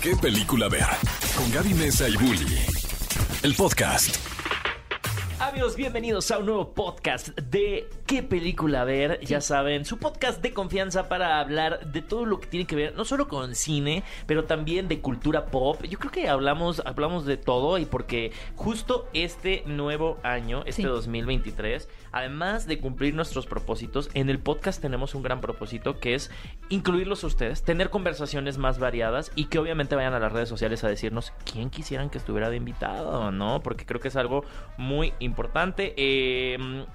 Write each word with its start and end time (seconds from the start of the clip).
qué 0.00 0.16
película 0.16 0.68
ver. 0.68 0.86
Con 1.36 1.50
Gaby 1.52 1.74
Mesa 1.74 2.08
y 2.08 2.16
Bully. 2.16 2.58
El 3.42 3.54
podcast. 3.54 4.16
Amigos, 5.38 5.76
bienvenidos 5.76 6.30
a 6.30 6.38
un 6.38 6.46
nuevo 6.46 6.72
podcast 6.72 7.28
de 7.38 7.88
¿Qué 8.08 8.22
película 8.22 8.84
ver? 8.84 9.20
Ya 9.20 9.42
saben, 9.42 9.84
su 9.84 9.98
podcast 9.98 10.40
de 10.40 10.54
confianza 10.54 11.10
para 11.10 11.40
hablar 11.40 11.92
de 11.92 12.00
todo 12.00 12.24
lo 12.24 12.40
que 12.40 12.46
tiene 12.46 12.66
que 12.66 12.74
ver, 12.74 12.96
no 12.96 13.04
solo 13.04 13.28
con 13.28 13.54
cine, 13.54 14.02
pero 14.26 14.44
también 14.44 14.88
de 14.88 15.02
cultura 15.02 15.44
pop. 15.44 15.82
Yo 15.84 15.98
creo 15.98 16.10
que 16.10 16.26
hablamos, 16.26 16.80
hablamos 16.86 17.26
de 17.26 17.36
todo 17.36 17.76
y 17.76 17.84
porque 17.84 18.32
justo 18.56 19.10
este 19.12 19.62
nuevo 19.66 20.16
año, 20.22 20.62
este 20.64 20.80
Sí. 20.80 20.88
2023, 20.88 21.86
además 22.10 22.66
de 22.66 22.78
cumplir 22.78 23.12
nuestros 23.12 23.44
propósitos, 23.44 24.08
en 24.14 24.30
el 24.30 24.38
podcast 24.38 24.80
tenemos 24.80 25.14
un 25.14 25.22
gran 25.22 25.42
propósito 25.42 26.00
que 26.00 26.14
es 26.14 26.30
incluirlos 26.70 27.24
a 27.24 27.26
ustedes, 27.26 27.62
tener 27.62 27.90
conversaciones 27.90 28.56
más 28.56 28.78
variadas 28.78 29.32
y 29.34 29.48
que 29.48 29.58
obviamente 29.58 29.96
vayan 29.96 30.14
a 30.14 30.18
las 30.18 30.32
redes 30.32 30.48
sociales 30.48 30.82
a 30.82 30.88
decirnos 30.88 31.34
quién 31.44 31.68
quisieran 31.68 32.08
que 32.08 32.16
estuviera 32.16 32.48
de 32.48 32.56
invitado, 32.56 33.30
¿no? 33.32 33.60
Porque 33.62 33.84
creo 33.84 34.00
que 34.00 34.08
es 34.08 34.16
algo 34.16 34.44
muy 34.78 35.12
importante. 35.18 35.92
Eh, 35.98 36.86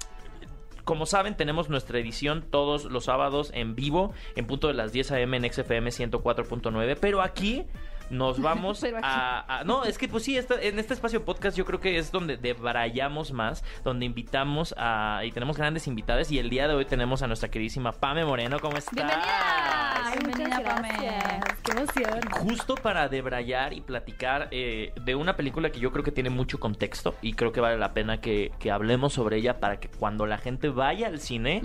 como 0.83 1.05
saben, 1.05 1.35
tenemos 1.37 1.69
nuestra 1.69 1.99
edición 1.99 2.43
todos 2.49 2.85
los 2.85 3.05
sábados 3.05 3.51
en 3.53 3.75
vivo, 3.75 4.13
en 4.35 4.45
punto 4.47 4.67
de 4.67 4.73
las 4.73 4.91
10 4.91 5.11
a.m. 5.13 5.37
en 5.37 5.51
XFM 5.51 5.89
104.9, 5.89 6.97
pero 6.99 7.21
aquí 7.21 7.65
nos 8.09 8.39
vamos 8.41 8.83
a- 9.01 9.63
No, 9.65 9.85
es 9.85 9.97
que 9.97 10.07
pues 10.07 10.23
sí, 10.23 10.37
esta- 10.37 10.61
en 10.61 10.77
este 10.79 10.93
espacio 10.93 11.23
podcast 11.25 11.57
yo 11.57 11.65
creo 11.65 11.79
que 11.79 11.97
es 11.97 12.11
donde 12.11 12.37
debrayamos 12.37 13.31
más, 13.31 13.63
donde 13.83 14.05
invitamos 14.05 14.75
a... 14.77 15.21
y 15.25 15.31
tenemos 15.31 15.57
grandes 15.57 15.87
invitadas 15.87 16.31
y 16.31 16.37
el 16.39 16.49
día 16.49 16.67
de 16.67 16.73
hoy 16.75 16.85
tenemos 16.85 17.21
a 17.23 17.27
nuestra 17.27 17.49
queridísima 17.49 17.91
Pame 17.93 18.25
Moreno, 18.25 18.59
¿cómo 18.59 18.77
estás? 18.77 18.93
Bienvenida. 18.93 19.72
Ay, 20.05 20.19
Bienvenida, 20.19 20.59
gracias. 20.59 21.43
Qué 21.63 21.71
emoción. 21.71 22.19
Justo 22.31 22.75
para 22.75 23.07
debrayar 23.07 23.71
y 23.73 23.81
platicar 23.81 24.49
eh, 24.51 24.91
de 25.01 25.15
una 25.15 25.35
película 25.37 25.71
que 25.71 25.79
yo 25.79 25.91
creo 25.91 26.03
que 26.03 26.11
tiene 26.11 26.29
mucho 26.29 26.59
contexto 26.59 27.15
y 27.21 27.33
creo 27.33 27.51
que 27.53 27.61
vale 27.61 27.77
la 27.77 27.93
pena 27.93 28.19
que, 28.19 28.51
que 28.59 28.69
hablemos 28.71 29.13
sobre 29.13 29.37
ella 29.37 29.59
para 29.59 29.79
que 29.79 29.87
cuando 29.87 30.25
la 30.25 30.37
gente 30.37 30.67
vaya 30.69 31.07
al 31.07 31.19
cine 31.19 31.61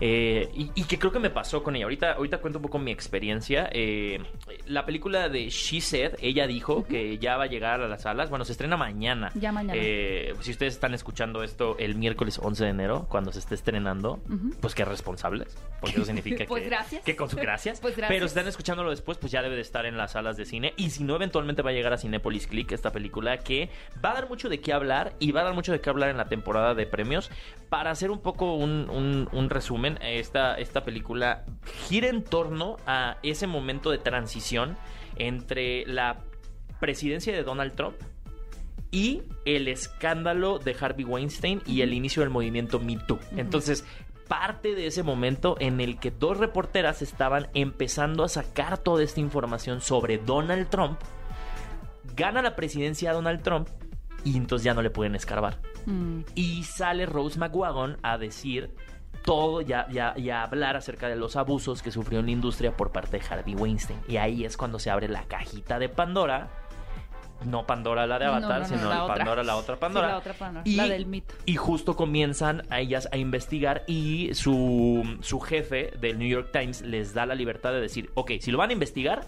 eh, 0.00 0.50
y, 0.54 0.70
y 0.74 0.84
que 0.84 0.98
creo 0.98 1.12
que 1.12 1.18
me 1.18 1.28
pasó 1.30 1.62
con 1.62 1.76
ella. 1.76 1.84
Ahorita, 1.84 2.12
ahorita 2.12 2.38
cuento 2.38 2.58
un 2.60 2.62
poco 2.62 2.78
mi 2.78 2.90
experiencia. 2.90 3.68
Eh, 3.72 4.22
la 4.66 4.86
película 4.86 5.28
de 5.28 5.50
She 5.50 5.80
Said, 5.82 6.14
ella 6.20 6.46
dijo 6.46 6.84
que 6.86 7.18
ya 7.18 7.36
va 7.36 7.44
a 7.44 7.48
llegar 7.48 7.82
a 7.82 7.88
las 7.88 8.02
salas. 8.02 8.30
Bueno, 8.30 8.44
se 8.46 8.52
estrena 8.52 8.76
mañana. 8.78 9.30
Ya 9.34 9.52
mañana. 9.52 9.74
Eh, 9.76 10.34
si 10.40 10.50
ustedes 10.52 10.74
están 10.74 10.94
escuchando 10.94 11.42
esto 11.42 11.76
el 11.78 11.96
miércoles 11.96 12.38
11 12.42 12.64
de 12.64 12.70
enero, 12.70 13.06
cuando 13.10 13.32
se 13.32 13.40
esté 13.40 13.54
estrenando, 13.54 14.20
pues 14.60 14.74
que 14.74 14.84
responsables. 14.84 15.56
Porque 15.80 15.96
eso 15.96 16.06
significa 16.06 16.44
Pues 16.48 16.62
que, 16.62 16.68
gracias. 16.70 17.04
que 17.04 17.16
con 17.16 17.28
su 17.28 17.36
gracias. 17.36 17.80
Pues 17.82 17.96
gracias. 17.96 18.08
Pero 18.16 18.26
si 18.28 18.30
están 18.30 18.48
escuchándolo 18.48 18.90
después, 18.90 19.18
pues 19.18 19.30
ya 19.32 19.42
debe 19.42 19.56
de 19.56 19.60
estar 19.60 19.84
en 19.84 19.96
las 19.98 20.12
salas 20.12 20.36
de 20.36 20.44
cine. 20.46 20.72
Y 20.76 20.90
si 20.90 21.04
no, 21.04 21.16
eventualmente 21.16 21.60
va 21.62 21.70
a 21.70 21.72
llegar 21.74 21.92
a 21.92 21.98
Cinepolis 21.98 22.46
Click 22.46 22.72
esta 22.72 22.90
película 22.92 23.38
que 23.38 23.68
va 24.02 24.12
a 24.12 24.14
dar 24.14 24.28
mucho 24.28 24.48
de 24.48 24.60
qué 24.60 24.72
hablar 24.72 25.12
y 25.18 25.32
va 25.32 25.40
a 25.42 25.44
dar 25.44 25.54
mucho 25.54 25.72
de 25.72 25.80
qué 25.80 25.90
hablar 25.90 26.08
en 26.08 26.16
la 26.16 26.26
temporada 26.28 26.74
de 26.74 26.86
premios. 26.86 27.30
Para 27.68 27.90
hacer 27.90 28.10
un 28.10 28.20
poco 28.22 28.54
un, 28.54 28.88
un- 28.88 29.28
un 29.32 29.50
resumen, 29.50 29.98
esta, 30.00 30.54
esta 30.54 30.84
película 30.84 31.44
gira 31.88 32.08
en 32.08 32.22
torno 32.24 32.76
a 32.86 33.18
ese 33.22 33.46
momento 33.46 33.90
de 33.90 33.98
transición 33.98 34.76
entre 35.16 35.84
la 35.86 36.18
presidencia 36.80 37.32
de 37.34 37.42
Donald 37.42 37.74
Trump 37.74 37.96
y 38.90 39.22
el 39.44 39.68
escándalo 39.68 40.58
de 40.58 40.76
Harvey 40.78 41.04
Weinstein 41.04 41.62
y 41.66 41.80
el 41.80 41.94
inicio 41.94 42.20
del 42.22 42.30
movimiento 42.30 42.78
Me 42.78 42.96
Too. 42.98 43.18
Entonces, 43.36 43.84
parte 44.32 44.74
de 44.74 44.86
ese 44.86 45.02
momento 45.02 45.56
en 45.60 45.78
el 45.78 45.98
que 45.98 46.10
dos 46.10 46.38
reporteras 46.38 47.02
estaban 47.02 47.48
empezando 47.52 48.24
a 48.24 48.30
sacar 48.30 48.78
toda 48.78 49.02
esta 49.02 49.20
información 49.20 49.82
sobre 49.82 50.16
Donald 50.16 50.70
Trump, 50.70 50.98
gana 52.16 52.40
la 52.40 52.56
presidencia 52.56 53.12
Donald 53.12 53.42
Trump 53.42 53.68
y 54.24 54.38
entonces 54.38 54.64
ya 54.64 54.72
no 54.72 54.80
le 54.80 54.88
pueden 54.88 55.16
escarbar. 55.16 55.58
Mm. 55.84 56.20
Y 56.34 56.62
sale 56.62 57.04
Rose 57.04 57.38
McGuagan 57.38 57.98
a 58.02 58.16
decir 58.16 58.74
todo 59.22 59.60
ya, 59.60 59.86
ya, 59.90 60.14
y 60.16 60.30
a 60.30 60.44
hablar 60.44 60.76
acerca 60.76 61.08
de 61.08 61.16
los 61.16 61.36
abusos 61.36 61.82
que 61.82 61.90
sufrió 61.90 62.20
en 62.20 62.24
la 62.24 62.32
industria 62.32 62.74
por 62.74 62.90
parte 62.90 63.18
de 63.18 63.26
Harvey 63.28 63.54
Weinstein. 63.54 64.00
Y 64.08 64.16
ahí 64.16 64.46
es 64.46 64.56
cuando 64.56 64.78
se 64.78 64.88
abre 64.88 65.08
la 65.08 65.24
cajita 65.24 65.78
de 65.78 65.90
Pandora. 65.90 66.48
No 67.44 67.66
Pandora 67.66 68.06
la 68.06 68.18
de 68.18 68.26
Avatar, 68.26 68.50
no, 68.50 68.58
no, 68.60 68.64
sino 68.64 68.88
la 68.88 68.94
el 68.96 69.00
otra. 69.02 69.14
Pandora, 69.16 69.42
la 69.42 69.56
otra 69.56 69.74
Sí, 69.74 69.80
Pandora. 69.80 70.08
la 70.08 70.16
otra 70.18 70.34
Pandora, 70.34 70.62
Y- 70.64 70.76
la 70.76 70.88
del 70.88 71.06
mito. 71.06 71.34
Y 71.46 71.56
justo 71.56 71.96
comienzan 71.96 72.62
a 72.70 72.80
ellas 72.80 73.08
a 73.12 73.16
investigar 73.16 73.84
y 73.86 74.30
su, 74.34 75.18
su 75.20 75.40
jefe 75.40 75.92
del 76.00 76.18
New 76.18 76.28
York 76.28 76.50
Times 76.52 76.82
les 76.82 77.14
da 77.14 77.26
la 77.26 77.34
libertad 77.34 77.72
de 77.72 77.80
decir, 77.80 78.10
ok, 78.14 78.32
si 78.40 78.50
lo 78.50 78.58
van 78.58 78.70
a 78.70 78.72
investigar, 78.72 79.24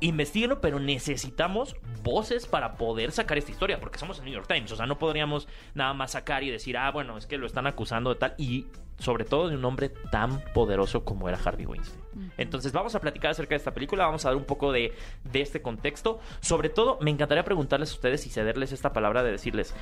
investiguenlo, 0.00 0.60
pero 0.60 0.80
necesitamos 0.80 1.76
voces 2.02 2.46
para 2.46 2.74
poder 2.76 3.12
sacar 3.12 3.38
esta 3.38 3.50
historia, 3.52 3.80
porque 3.80 3.98
somos 3.98 4.18
el 4.18 4.24
New 4.26 4.34
York 4.34 4.46
Times, 4.52 4.70
o 4.72 4.76
sea, 4.76 4.86
no 4.86 4.98
podríamos 4.98 5.48
nada 5.74 5.94
más 5.94 6.10
sacar 6.12 6.42
y 6.42 6.50
decir, 6.50 6.76
ah, 6.76 6.90
bueno, 6.90 7.16
es 7.16 7.26
que 7.26 7.38
lo 7.38 7.46
están 7.46 7.66
acusando 7.66 8.10
de 8.12 8.16
tal, 8.20 8.34
y 8.36 8.66
sobre 8.98 9.24
todo 9.24 9.48
de 9.48 9.56
un 9.56 9.64
hombre 9.64 9.90
tan 10.10 10.42
poderoso 10.52 11.04
como 11.04 11.28
era 11.28 11.38
Harvey 11.42 11.66
Weinstein. 11.66 12.02
Entonces 12.36 12.72
vamos 12.72 12.94
a 12.94 13.00
platicar 13.00 13.32
acerca 13.32 13.50
de 13.50 13.56
esta 13.56 13.74
película, 13.74 14.06
vamos 14.06 14.24
a 14.24 14.28
dar 14.28 14.36
un 14.36 14.44
poco 14.44 14.72
de, 14.72 14.92
de 15.24 15.40
este 15.40 15.62
contexto, 15.62 16.20
sobre 16.40 16.68
todo 16.68 16.98
me 17.00 17.10
encantaría 17.10 17.44
preguntarles 17.44 17.90
a 17.90 17.94
ustedes 17.94 18.26
y 18.26 18.30
cederles 18.30 18.72
esta 18.72 18.92
palabra 18.92 19.22
de 19.22 19.32
decirles, 19.32 19.74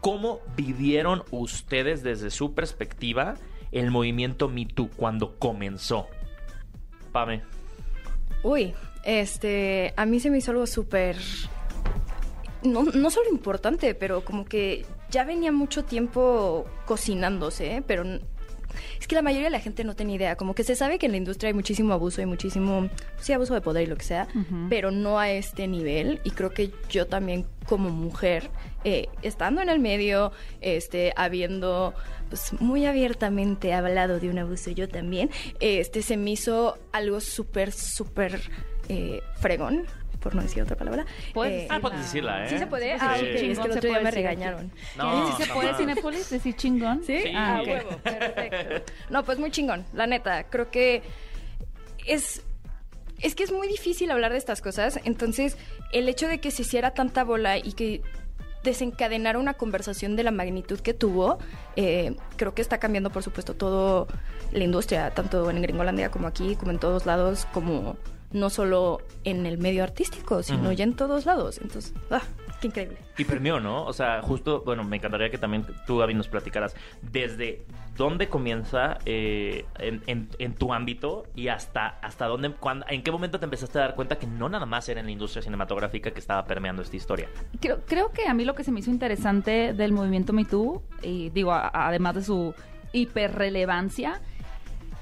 ¿Cómo 0.00 0.40
vivieron 0.56 1.24
ustedes 1.30 2.02
desde 2.02 2.30
su 2.30 2.54
perspectiva 2.54 3.34
el 3.70 3.90
movimiento 3.90 4.48
Me 4.48 4.64
Too 4.64 4.88
cuando 4.96 5.38
comenzó? 5.38 6.08
Pame. 7.12 7.42
Uy, 8.42 8.72
este, 9.04 9.92
a 9.96 10.06
mí 10.06 10.18
se 10.18 10.30
me 10.30 10.38
hizo 10.38 10.52
algo 10.52 10.66
súper, 10.66 11.16
no, 12.62 12.84
no 12.84 13.10
solo 13.10 13.28
importante, 13.30 13.94
pero 13.94 14.24
como 14.24 14.46
que 14.46 14.86
ya 15.10 15.24
venía 15.24 15.52
mucho 15.52 15.84
tiempo 15.84 16.66
cocinándose, 16.86 17.76
¿eh? 17.76 17.82
pero 17.86 18.04
es 19.00 19.06
que 19.06 19.14
la 19.14 19.22
mayoría 19.22 19.46
de 19.46 19.50
la 19.50 19.60
gente 19.60 19.84
no 19.84 19.94
tiene 19.94 20.14
idea, 20.14 20.36
como 20.36 20.54
que 20.54 20.64
se 20.64 20.74
sabe 20.74 20.98
que 20.98 21.06
en 21.06 21.12
la 21.12 21.18
industria 21.18 21.48
hay 21.48 21.54
muchísimo 21.54 21.92
abuso 21.92 22.22
y 22.22 22.26
muchísimo, 22.26 22.88
sí, 23.20 23.32
abuso 23.32 23.54
de 23.54 23.60
poder 23.60 23.84
y 23.84 23.86
lo 23.86 23.96
que 23.96 24.04
sea, 24.04 24.28
pero 24.68 24.90
no 24.90 25.18
a 25.18 25.30
este 25.30 25.66
nivel, 25.66 26.20
y 26.24 26.30
creo 26.30 26.50
que 26.50 26.70
yo 26.88 27.06
también 27.06 27.46
como 27.66 27.90
mujer, 27.90 28.50
eh, 28.84 29.08
estando 29.22 29.60
en 29.60 29.68
el 29.68 29.80
medio, 29.80 30.32
este, 30.60 31.12
habiendo 31.16 31.94
pues 32.28 32.52
muy 32.60 32.86
abiertamente 32.86 33.72
hablado 33.72 34.20
de 34.20 34.30
un 34.30 34.38
abuso 34.38 34.70
yo 34.70 34.88
también, 34.88 35.30
este 35.58 36.02
se 36.02 36.16
me 36.16 36.30
hizo 36.30 36.78
algo 36.92 37.20
súper, 37.20 37.72
súper 37.72 38.40
eh, 38.88 39.20
fregón, 39.40 39.86
por 40.20 40.34
no 40.34 40.42
decir 40.42 40.62
otra 40.62 40.76
palabra. 40.76 41.04
Puedes 41.34 41.64
Eh, 41.64 41.68
Ah, 41.70 41.78
puedes 41.80 41.98
decirla, 42.00 42.44
¿eh? 42.44 42.48
¿Sí 42.48 42.58
se 42.58 42.66
puede? 42.66 42.92
Sí, 42.92 42.98
Ah, 43.00 43.16
sí. 43.18 43.24
ok, 43.24 43.28
es 43.34 43.40
que 43.40 43.46
el 43.50 43.58
otro 43.58 43.72
se 43.72 43.80
día 43.80 43.90
puede 43.90 44.04
me 44.04 44.10
regañaron. 44.10 44.72
No, 44.96 45.26
¿Sí 45.26 45.32
se 45.42 45.48
jamás. 45.48 45.56
puede 45.64 45.74
Cinepolis 45.74 46.30
decir 46.30 46.56
chingón? 46.56 47.02
¿Sí? 47.04 47.20
Sí. 47.20 47.32
Ah, 47.34 47.58
ok. 47.62 47.66
huevo, 47.68 47.90
perfecto. 48.02 48.92
No, 49.10 49.24
pues 49.24 49.38
muy 49.38 49.50
chingón, 49.50 49.84
la 49.92 50.06
neta. 50.06 50.44
Creo 50.44 50.70
que 50.70 51.02
es. 52.06 52.42
Es 53.22 53.34
que 53.34 53.42
es 53.42 53.52
muy 53.52 53.68
difícil 53.68 54.10
hablar 54.10 54.32
de 54.32 54.38
estas 54.38 54.62
cosas. 54.62 54.98
Entonces, 55.04 55.58
el 55.92 56.08
hecho 56.08 56.26
de 56.26 56.40
que 56.40 56.50
se 56.50 56.62
hiciera 56.62 56.92
tanta 56.92 57.22
bola 57.22 57.58
y 57.58 57.72
que 57.72 58.00
desencadenara 58.62 59.38
una 59.38 59.54
conversación 59.54 60.16
de 60.16 60.22
la 60.22 60.30
magnitud 60.30 60.80
que 60.80 60.94
tuvo, 60.94 61.38
eh, 61.76 62.14
creo 62.36 62.54
que 62.54 62.62
está 62.62 62.78
cambiando, 62.78 63.10
por 63.10 63.22
supuesto, 63.22 63.54
todo 63.54 64.06
la 64.52 64.64
industria, 64.64 65.10
tanto 65.10 65.50
en 65.50 65.60
Gringolandia 65.62 66.10
como 66.10 66.26
aquí, 66.28 66.56
como 66.56 66.70
en 66.70 66.78
todos 66.78 67.04
lados, 67.06 67.46
como 67.52 67.96
no 68.32 68.48
solo 68.50 68.98
en 69.24 69.44
el 69.46 69.58
medio 69.58 69.82
artístico, 69.82 70.42
sino 70.42 70.70
ya 70.72 70.84
en 70.84 70.94
todos 70.94 71.26
lados. 71.26 71.58
Entonces, 71.60 71.94
¡ah! 72.10 72.22
¡Qué 72.60 72.66
increíble! 72.68 72.98
Y 73.18 73.24
premió, 73.24 73.58
¿no? 73.58 73.84
O 73.86 73.92
sea, 73.92 74.20
justo, 74.22 74.62
bueno, 74.64 74.84
me 74.84 74.96
encantaría 74.96 75.30
que 75.30 75.38
también 75.38 75.66
tú, 75.86 75.96
Gaby, 75.98 76.14
nos 76.14 76.28
platicaras 76.28 76.74
desde 77.02 77.62
dónde 77.96 78.28
comienza 78.28 78.98
eh, 79.06 79.64
en, 79.78 80.02
en- 80.06 80.28
en 80.38 80.54
tu 80.54 80.72
ámbito 80.72 81.24
y 81.34 81.48
hasta, 81.48 81.86
hasta 82.02 82.26
dónde, 82.26 82.52
cuándo- 82.52 82.86
en 82.88 83.02
qué 83.02 83.10
momento 83.10 83.38
te 83.40 83.44
empezaste 83.46 83.78
a 83.78 83.82
dar 83.82 83.94
cuenta 83.94 84.18
que 84.18 84.26
no 84.26 84.48
nada 84.48 84.64
más 84.66 84.88
era 84.88 85.00
en 85.00 85.06
la 85.06 85.12
industria 85.12 85.42
cinematográfica 85.42 86.10
que 86.12 86.20
estaba 86.20 86.44
permeando 86.44 86.82
esta 86.82 86.96
historia. 86.96 87.28
Creo, 87.60 87.80
creo 87.86 88.10
que 88.12 88.28
a 88.28 88.34
mí 88.34 88.44
lo 88.44 88.54
que 88.54 88.62
se 88.64 88.70
me 88.72 88.80
hizo 88.80 88.90
interesante 88.90 89.72
del 89.72 89.92
movimiento 89.92 90.32
Me 90.32 90.44
Too, 90.44 90.82
y 91.02 91.30
digo, 91.30 91.52
a- 91.52 91.70
además 91.72 92.14
de 92.14 92.22
su 92.22 92.54
hiperrelevancia, 92.92 94.20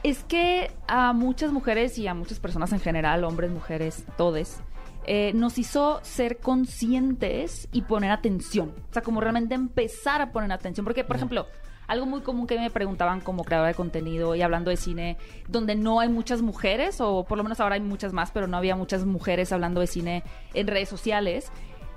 es 0.02 0.24
que 0.24 0.70
a 0.86 1.12
muchas 1.12 1.52
mujeres 1.52 1.98
y 1.98 2.06
a 2.06 2.14
muchas 2.14 2.38
personas 2.38 2.72
en 2.72 2.80
general, 2.80 3.24
hombres, 3.24 3.50
mujeres, 3.50 4.04
todes, 4.16 4.60
eh, 5.06 5.32
nos 5.34 5.58
hizo 5.58 6.00
ser 6.02 6.38
conscientes 6.38 7.68
y 7.72 7.82
poner 7.82 8.10
atención. 8.10 8.74
O 8.90 8.92
sea, 8.92 9.02
como 9.02 9.20
realmente 9.20 9.54
empezar 9.54 10.20
a 10.20 10.32
poner 10.32 10.52
atención. 10.52 10.84
Porque, 10.84 11.02
por 11.02 11.16
ejemplo, 11.16 11.46
algo 11.86 12.04
muy 12.04 12.20
común 12.20 12.46
que 12.46 12.58
me 12.58 12.70
preguntaban 12.70 13.20
como 13.20 13.42
creadora 13.42 13.68
de 13.68 13.74
contenido 13.74 14.34
y 14.34 14.42
hablando 14.42 14.70
de 14.70 14.76
cine, 14.76 15.16
donde 15.48 15.74
no 15.74 16.00
hay 16.00 16.10
muchas 16.10 16.42
mujeres, 16.42 17.00
o 17.00 17.24
por 17.24 17.38
lo 17.38 17.42
menos 17.42 17.58
ahora 17.58 17.76
hay 17.76 17.80
muchas 17.80 18.12
más, 18.12 18.30
pero 18.30 18.46
no 18.46 18.58
había 18.58 18.76
muchas 18.76 19.06
mujeres 19.06 19.50
hablando 19.50 19.80
de 19.80 19.86
cine 19.86 20.22
en 20.52 20.66
redes 20.66 20.90
sociales. 20.90 21.50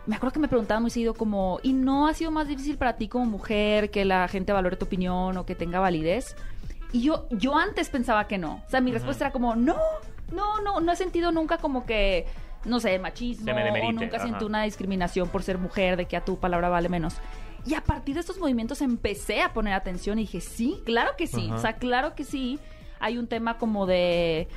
Me 0.07 0.15
acuerdo 0.15 0.33
que 0.33 0.39
me 0.39 0.47
preguntaban 0.47 0.81
muy 0.81 0.89
seguido 0.89 1.13
como, 1.13 1.59
¿y 1.61 1.73
no 1.73 2.07
ha 2.07 2.13
sido 2.13 2.31
más 2.31 2.47
difícil 2.47 2.77
para 2.77 2.95
ti 2.95 3.09
como 3.09 3.25
mujer 3.25 3.91
que 3.91 4.05
la 4.05 4.27
gente 4.29 4.53
valore 4.53 4.77
tu 4.77 4.85
opinión 4.85 5.37
o 5.37 5.45
que 5.45 5.53
tenga 5.53 5.79
validez? 5.79 6.35
Y 6.93 7.01
yo, 7.01 7.27
yo 7.31 7.57
antes 7.57 7.89
pensaba 7.89 8.27
que 8.27 8.37
no. 8.37 8.61
O 8.65 8.69
sea, 8.69 8.81
mi 8.81 8.91
respuesta 8.91 9.25
era 9.25 9.31
como, 9.31 9.55
no, 9.55 9.77
no, 10.31 10.61
no, 10.61 10.79
no 10.79 10.91
he 10.91 10.95
sentido 10.95 11.31
nunca 11.31 11.57
como 11.57 11.85
que 11.85 12.25
no 12.65 12.79
sé, 12.79 12.99
machismo, 12.99 13.45
Se 13.45 13.53
me 13.53 13.63
demerite, 13.63 13.87
o 13.87 13.91
nunca 13.93 14.17
ajá. 14.17 14.25
siento 14.25 14.45
una 14.45 14.63
discriminación 14.63 15.29
por 15.29 15.43
ser 15.43 15.57
mujer, 15.57 15.97
de 15.97 16.05
que 16.05 16.15
a 16.15 16.23
tu 16.23 16.37
palabra 16.37 16.69
vale 16.69 16.89
menos. 16.89 17.15
Y 17.65 17.75
a 17.75 17.81
partir 17.81 18.15
de 18.15 18.21
estos 18.21 18.37
movimientos 18.39 18.81
empecé 18.81 19.41
a 19.41 19.53
poner 19.53 19.73
atención 19.73 20.19
y 20.19 20.23
dije, 20.23 20.41
sí, 20.41 20.81
claro 20.85 21.11
que 21.17 21.27
sí, 21.27 21.47
Ajá. 21.47 21.55
o 21.55 21.59
sea, 21.59 21.73
claro 21.73 22.15
que 22.15 22.23
sí. 22.23 22.59
Hay 22.99 23.17
un 23.17 23.27
tema 23.27 23.57
como 23.57 23.87
de... 23.87 24.47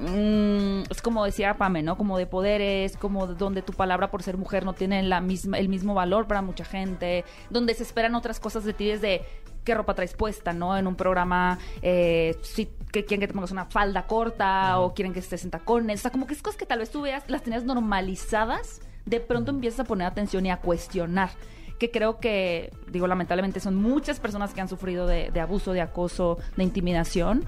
mm, 0.00 0.90
es 0.90 1.02
como 1.02 1.24
decía 1.26 1.54
Pame, 1.54 1.82
¿no? 1.82 1.98
Como 1.98 2.16
de 2.16 2.26
poderes, 2.26 2.96
como 2.96 3.26
de 3.26 3.34
donde 3.34 3.60
tu 3.60 3.74
palabra 3.74 4.10
por 4.10 4.22
ser 4.22 4.38
mujer 4.38 4.64
no 4.64 4.72
tiene 4.72 5.02
la 5.02 5.20
misma, 5.20 5.58
el 5.58 5.68
mismo 5.68 5.92
valor 5.92 6.26
para 6.26 6.40
mucha 6.40 6.64
gente, 6.64 7.24
donde 7.50 7.74
se 7.74 7.82
esperan 7.82 8.14
otras 8.14 8.40
cosas 8.40 8.64
de 8.64 8.72
ti 8.72 8.86
desde 8.86 9.26
qué 9.64 9.74
ropa 9.74 9.94
traes 9.94 10.14
puesta, 10.14 10.52
¿no? 10.52 10.76
En 10.76 10.86
un 10.86 10.96
programa, 10.96 11.58
eh, 11.82 12.36
si 12.42 12.66
que 12.92 13.04
quieren 13.04 13.20
que 13.20 13.28
te 13.28 13.34
pongas 13.34 13.52
una 13.52 13.64
falda 13.64 14.06
corta 14.06 14.78
o 14.78 14.92
quieren 14.94 15.12
que 15.12 15.20
estés 15.20 15.44
en 15.44 15.50
tacones, 15.50 16.00
o 16.00 16.02
sea, 16.02 16.10
como 16.10 16.26
que 16.26 16.34
es 16.34 16.42
cosas 16.42 16.58
que 16.58 16.66
tal 16.66 16.80
vez 16.80 16.90
tú 16.90 17.02
veas, 17.02 17.24
las 17.28 17.42
tenías 17.42 17.64
normalizadas, 17.64 18.80
de 19.06 19.20
pronto 19.20 19.50
empiezas 19.50 19.80
a 19.80 19.84
poner 19.84 20.06
atención 20.06 20.44
y 20.46 20.50
a 20.50 20.58
cuestionar. 20.58 21.30
Que 21.78 21.90
creo 21.90 22.20
que, 22.20 22.70
digo, 22.88 23.06
lamentablemente 23.06 23.58
son 23.58 23.74
muchas 23.74 24.20
personas 24.20 24.54
que 24.54 24.60
han 24.60 24.68
sufrido 24.68 25.06
de, 25.06 25.30
de 25.30 25.40
abuso, 25.40 25.72
de 25.72 25.80
acoso, 25.80 26.38
de 26.56 26.62
intimidación, 26.62 27.44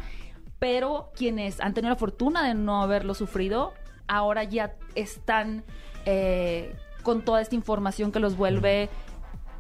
pero 0.59 1.11
quienes 1.15 1.61
han 1.61 1.75
tenido 1.75 1.91
la 1.91 1.99
fortuna 1.99 2.43
de 2.43 2.55
no 2.55 2.83
haberlo 2.83 3.15
sufrido, 3.15 3.75
ahora 4.09 4.45
ya 4.45 4.75
están 4.95 5.65
eh, 6.07 6.75
con 7.03 7.23
toda 7.23 7.41
esta 7.43 7.55
información 7.55 8.13
que 8.13 8.19
los 8.19 8.37
vuelve 8.37 8.89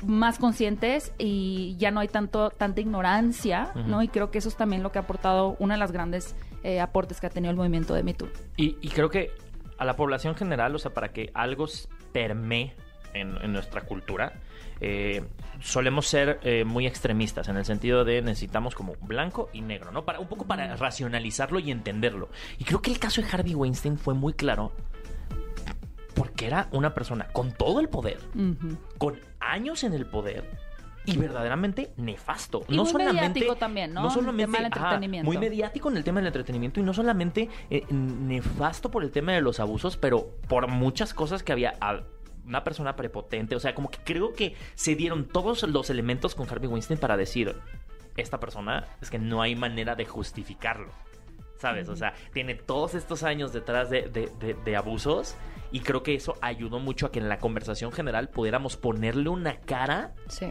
más 0.06 0.39
conscientes 0.39 1.12
y 1.19 1.77
ya 1.79 1.91
no 1.91 2.01
hay 2.01 2.09
tanto 2.09 2.51
tanta 2.51 2.81
ignorancia, 2.81 3.73
¿no? 3.87 4.03
Y 4.03 4.09
creo 4.09 4.31
que 4.31 4.39
eso 4.39 4.49
es 4.49 4.56
también 4.56 4.83
lo 4.83 4.93
que 4.93 4.99
ha 4.99 5.03
aportado, 5.03 5.56
una 5.59 5.75
de 5.75 5.81
las 5.81 5.93
grandes 5.93 6.35
eh, 6.62 6.81
aportes 6.81 7.21
que 7.21 7.27
ha 7.27 7.31
tenido 7.31 7.51
el 7.51 7.56
movimiento 7.56 7.95
de 7.95 8.03
Me 8.03 8.15
Too. 8.15 8.29
Y, 8.56 8.77
y 8.81 8.89
creo 8.89 9.11
que 9.11 9.31
a 9.79 9.85
la 9.85 9.97
población 9.97 10.35
general, 10.35 10.75
o 10.75 10.79
sea, 10.79 10.93
para 10.93 11.12
que 11.12 11.31
algo 11.35 11.67
permee 12.12 12.75
en, 13.12 13.37
en 13.43 13.53
nuestra 13.53 13.83
cultura, 13.83 14.33
eh, 14.81 15.23
solemos 15.61 16.07
ser 16.07 16.41
eh, 16.43 16.65
muy 16.65 16.87
extremistas 16.87 17.49
en 17.49 17.57
el 17.57 17.65
sentido 17.65 18.05
de 18.05 18.23
necesitamos 18.23 18.75
como 18.75 18.95
blanco 19.00 19.49
y 19.53 19.62
negro, 19.62 19.93
¿no? 19.93 20.05
Para, 20.05 20.21
un 20.21 20.27
poco 20.27 20.47
para 20.47 20.77
racionalizarlo 20.77 21.59
y 21.59 21.71
entenderlo. 21.71 22.29
Y 22.59 22.65
creo 22.65 22.83
que 22.83 22.91
el 22.91 22.99
caso 22.99 23.23
de 23.23 23.29
Harvey 23.29 23.55
Weinstein 23.55 23.99
fue 23.99 24.15
muy 24.15 24.35
claro 24.35 24.73
porque 26.14 26.46
era 26.46 26.69
una 26.72 26.94
persona 26.94 27.26
con 27.28 27.52
todo 27.52 27.81
el 27.81 27.88
poder, 27.88 28.19
con 28.99 29.20
años 29.40 29.84
en 29.84 29.93
el 29.93 30.06
poder 30.06 30.44
y 31.06 31.16
verdaderamente 31.19 31.93
nefasto. 31.96 32.64
Y 32.69 32.78
muy 32.78 32.94
mediático 32.94 33.56
también, 33.56 33.93
¿no? 33.93 34.02
No 34.02 34.08
El 34.08 34.14
solamente 34.14 34.44
tema 34.44 34.58
del 34.58 34.66
entretenimiento. 34.66 35.26
muy 35.26 35.38
mediático 35.38 35.90
en 35.90 35.96
el 35.96 36.05
tema 36.05 36.20
del 36.20 36.28
entretenimiento 36.28 36.81
y 36.81 36.82
no 36.82 36.94
solamente 36.94 37.50
eh, 37.70 37.84
nefasto 37.90 38.90
por 38.90 39.05
el 39.05 39.11
tema 39.11 39.32
de 39.32 39.40
los 39.40 39.61
abusos, 39.61 39.96
pero 39.96 40.31
por 40.49 40.69
muchas 40.69 41.12
cosas 41.12 41.43
que 41.43 41.52
había. 41.52 41.75
una 42.46 42.64
persona 42.64 42.94
prepotente, 42.96 43.56
o 43.56 43.61
sea, 43.61 43.75
como 43.75 43.90
que 43.90 43.99
creo 44.05 44.34
que 44.34 44.55
se 44.75 44.94
dieron 44.94 45.26
todos 45.26 45.62
los 45.62 45.90
elementos 45.90 46.34
con 46.34 46.49
Harvey 46.49 46.69
Weinstein 46.69 47.00
para 47.00 47.16
decir, 47.16 47.55
esta 48.16 48.38
persona 48.38 48.87
es 49.00 49.11
que 49.11 49.19
no 49.19 49.43
hay 49.43 49.56
manera 49.56 49.96
de 49.96 50.05
justificarlo. 50.05 50.93
¿Sabes? 51.59 51.89
O 51.89 51.97
sea, 51.97 52.15
tiene 52.33 52.55
todos 52.55 52.95
estos 52.95 53.23
años 53.23 53.53
detrás 53.53 53.89
de, 53.91 54.03
de- 54.03 54.31
de- 54.41 54.55
de 54.55 54.77
abusos 54.77 55.35
y 55.73 55.81
creo 55.81 56.03
que 56.03 56.15
eso 56.15 56.35
ayudó 56.41 56.79
mucho 56.79 57.06
a 57.06 57.12
que 57.12 57.19
en 57.21 57.29
la 57.29 57.39
conversación 57.39 57.91
general 57.93 58.29
pudiéramos 58.29 58.77
ponerle 58.77 59.29
una 59.29 59.59
cara 59.61 60.12
Sí. 60.29 60.47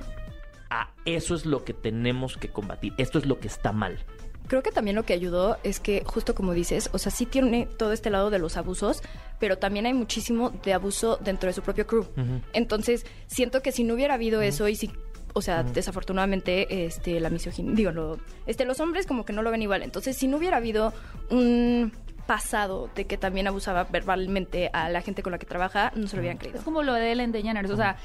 a 0.70 0.90
eso 1.06 1.36
es 1.36 1.46
lo 1.46 1.64
que 1.64 1.74
tenemos 1.74 2.38
que 2.38 2.50
combatir, 2.50 2.94
esto 2.98 3.20
es 3.20 3.26
lo 3.26 3.40
que 3.40 3.48
está 3.48 3.72
mal. 3.72 4.00
Creo 4.48 4.62
que 4.62 4.72
también 4.72 4.96
lo 4.98 5.04
que 5.04 5.14
ayudó 5.14 5.58
es 5.64 5.80
que, 5.80 6.04
justo 6.06 6.36
como 6.36 6.54
dices, 6.54 6.90
o 6.92 6.98
sea, 6.98 7.12
sí 7.14 7.26
tiene 7.26 7.66
todo 7.78 7.94
este 7.94 8.10
lado 8.10 8.30
de 8.30 8.40
los 8.40 8.58
abusos, 8.58 9.02
pero 9.40 9.58
también 9.58 9.86
hay 9.86 9.94
muchísimo 9.94 10.50
de 10.50 10.74
abuso 10.74 11.18
dentro 11.22 11.48
de 11.48 11.54
su 11.54 11.62
propio 11.62 11.88
crew. 11.88 12.06
Entonces, 12.52 13.06
siento 13.28 13.62
que 13.62 13.72
si 13.72 13.86
no 13.86 13.94
hubiera 13.94 14.16
habido 14.16 14.42
eso 14.42 14.68
y 14.68 14.76
si, 14.76 14.92
o 15.34 15.42
sea, 15.42 15.64
desafortunadamente, 15.64 16.86
este, 16.86 17.20
la 17.20 17.30
misoginia, 17.30 17.74
digo, 17.76 17.92
lo, 17.92 18.20
este, 18.46 18.66
los 18.66 18.80
hombres 18.80 19.08
como 19.08 19.26
que 19.26 19.34
no 19.34 19.42
lo 19.42 19.52
ven 19.52 19.62
igual. 19.62 19.82
Entonces, 19.82 20.16
si 20.16 20.28
no 20.28 20.38
hubiera 20.38 20.58
habido 20.58 20.94
un 21.30 21.92
pasado 22.25 22.90
de 22.96 23.06
que 23.06 23.18
también 23.18 23.48
abusaba 23.48 23.84
verbalmente 23.86 24.70
a 24.74 24.90
la 24.90 25.02
gente 25.02 25.24
con 25.24 25.31
la 25.31 25.38
que 25.38 25.46
trabaja, 25.46 25.92
no 25.96 26.08
se 26.08 26.16
lo 26.16 26.22
hubieran 26.22 26.38
creído. 26.38 26.58
Es 26.58 26.64
como 26.64 26.84
lo 26.84 26.94
de 26.94 27.12
Ellen 27.12 27.31
DeGeneres, 27.31 27.72
o 27.72 27.75
sea, 27.75 27.98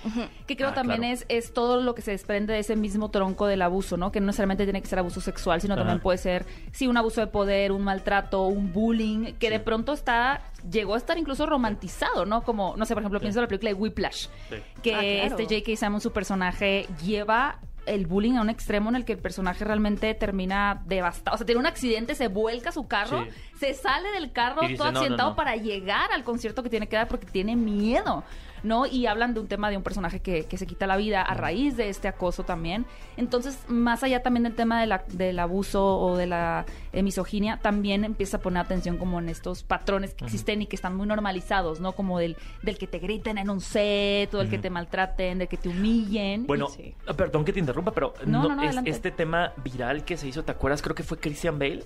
que 0.47 0.57
creo 0.57 0.71
Ah, 0.71 0.75
también 0.75 1.01
claro. 1.01 1.15
es, 1.15 1.27
es 1.29 1.53
todo 1.53 1.81
lo 1.81 1.95
que 1.95 2.03
se 2.03 2.11
desprende 2.13 2.53
de 2.53 2.59
ese 2.61 2.77
mismo 2.77 3.11
tronco 3.11 3.47
del 3.47 3.63
abuso, 3.63 3.97
¿no? 3.97 4.11
Que 4.13 4.21
no 4.21 4.27
necesariamente 4.27 4.65
tiene 4.65 4.81
que 4.83 4.89
ser 4.89 4.99
abuso 4.99 5.21
sexual, 5.21 5.61
sino 5.61 5.75
Ajá. 5.75 5.83
también 5.83 6.01
puede 6.01 6.19
ser, 6.19 6.45
sí, 6.73 6.87
un 6.87 6.97
abuso 6.97 7.21
de 7.21 7.27
poder, 7.29 7.73
un 7.73 7.83
maltrato, 7.83 8.47
un 8.47 8.73
bullying, 8.73 9.35
que 9.39 9.51
de 9.51 9.61
pronto 9.61 9.93
está, 9.93 10.43
llegó 10.71 10.95
a 10.95 10.99
estar 10.99 11.17
incluso 11.19 11.47
romantizado, 11.47 12.27
¿no? 12.27 12.43
Como, 12.43 12.75
no 12.77 12.85
sé, 12.85 12.95
por 12.95 13.03
ejemplo, 13.03 13.21
pienso 13.21 13.39
en 13.39 13.43
la 13.45 13.49
película 13.49 13.71
de 13.71 13.75
Whiplash, 13.75 14.27
Sí. 14.51 14.57
que 14.83 14.95
Ah, 14.95 15.01
claro. 15.01 15.43
este 15.43 15.57
J.K. 15.61 15.77
Simmons, 15.77 16.03
su 16.03 16.13
personaje, 16.13 16.87
lleva 17.05 17.59
el 17.89 18.07
bullying 18.07 18.35
a 18.37 18.43
un 18.43 18.51
extremo 18.51 18.89
en 18.91 18.97
el 18.97 19.05
que 19.05 19.13
el 19.13 19.19
personaje 19.19 19.65
realmente 19.65 20.13
termina 20.15 20.83
devastado. 20.87 21.35
O 21.35 21.39
sea, 21.39 21.47
tiene 21.47 21.59
un 21.61 21.67
accidente, 21.67 22.15
se 22.15 22.29
vuelca 22.29 22.71
su 22.73 22.87
carro, 22.87 23.25
Sí. 23.25 23.31
se 23.61 23.75
sale 23.75 24.11
del 24.13 24.31
carro 24.33 24.63
dice, 24.63 24.77
todo 24.77 24.87
"No, 24.87 24.93
no, 24.93 24.99
accidentado 25.01 25.31
no". 25.31 25.37
para 25.37 25.57
llegar 25.57 26.13
al 26.13 26.25
concierto 26.25 26.63
que 26.63 26.71
tiene 26.71 26.87
que 26.89 26.97
dar 26.97 27.09
porque 27.09 27.27
tiene 27.27 27.57
miedo, 27.57 28.25
¿no? 28.63 28.87
Y 28.87 29.07
hablan 29.07 29.35
de 29.35 29.41
un 29.41 29.49
tema 29.49 29.71
de 29.71 29.77
un 29.77 29.83
personaje 29.83 30.21
que, 30.21 30.45
que 30.45 30.59
se 30.59 30.67
quita 30.67 30.87
la 30.87 30.97
vida 30.97 31.23
a 31.23 31.35
raíz 31.35 31.77
de 31.77 31.89
este 31.89 32.09
acoso 32.09 32.45
también. 32.45 32.87
Entonces, 33.17 33.59
más 33.69 34.03
allá 34.03 34.23
también 34.23 34.45
del 34.45 34.55
tema 34.55 34.81
de 34.81 34.87
la- 34.87 35.05
del 35.09 35.39
abuso 35.39 35.99
o 35.99 36.17
de 36.17 36.27
la 36.27 36.67
eh, 36.93 37.03
misoginia, 37.03 37.59
también 37.63 38.05
empieza 38.05 38.39
a 38.39 38.41
poner 38.41 38.63
atención 38.63 38.97
como 38.97 39.19
en 39.19 39.29
estos 39.29 39.63
patrones 39.63 40.15
que 40.15 40.25
existen 40.25 40.63
y 40.63 40.67
que 40.67 40.77
están 40.77 40.97
muy 40.97 41.07
normalizados, 41.07 41.81
¿no? 41.81 41.93
Como 41.93 42.19
del, 42.19 42.37
del 42.63 42.79
que 42.79 42.87
te 42.87 42.99
griten 42.99 43.39
en 43.39 43.51
un 43.51 43.61
set, 43.61 44.33
o 44.35 44.39
del 44.39 44.49
que 44.51 44.59
te 44.59 44.71
maltraten, 44.71 45.39
del 45.39 45.49
que 45.49 45.57
te 45.57 45.69
humillen. 45.69 46.47
Bueno, 46.47 46.69
Sí. 46.69 46.95
ah, 47.07 47.15
perdón 47.15 47.45
que 47.45 47.53
te 47.53 47.61
interrumpa, 47.61 47.93
pero 47.93 48.15
No, 48.25 48.43
no, 48.43 48.49
no, 48.51 48.55
no, 48.57 48.63
es- 48.63 48.69
adelante. 48.69 48.91
este 48.91 49.11
tema 49.11 49.53
viral 49.63 50.05
que 50.05 50.17
se 50.17 50.29
hizo, 50.29 50.43
¿te 50.45 50.53
acuerdas? 50.53 50.83
Creo 50.83 50.95
que 50.95 51.03
fue 51.03 51.19
Christian 51.19 51.59
Bale 51.59 51.85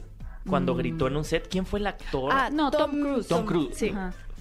cuando 0.49 0.75
Mm. 0.75 0.79
gritó 0.79 1.07
en 1.07 1.17
un 1.17 1.25
set. 1.25 1.49
¿Quién 1.49 1.67
fue 1.67 1.79
el 1.81 1.87
actor? 1.87 2.31
Ah, 2.33 2.51
No, 2.51 2.71
Tom 2.71 2.91
Cruise. 2.91 3.29
Tom 3.29 3.45
Cruise. 3.47 3.75
Sí. 3.77 3.93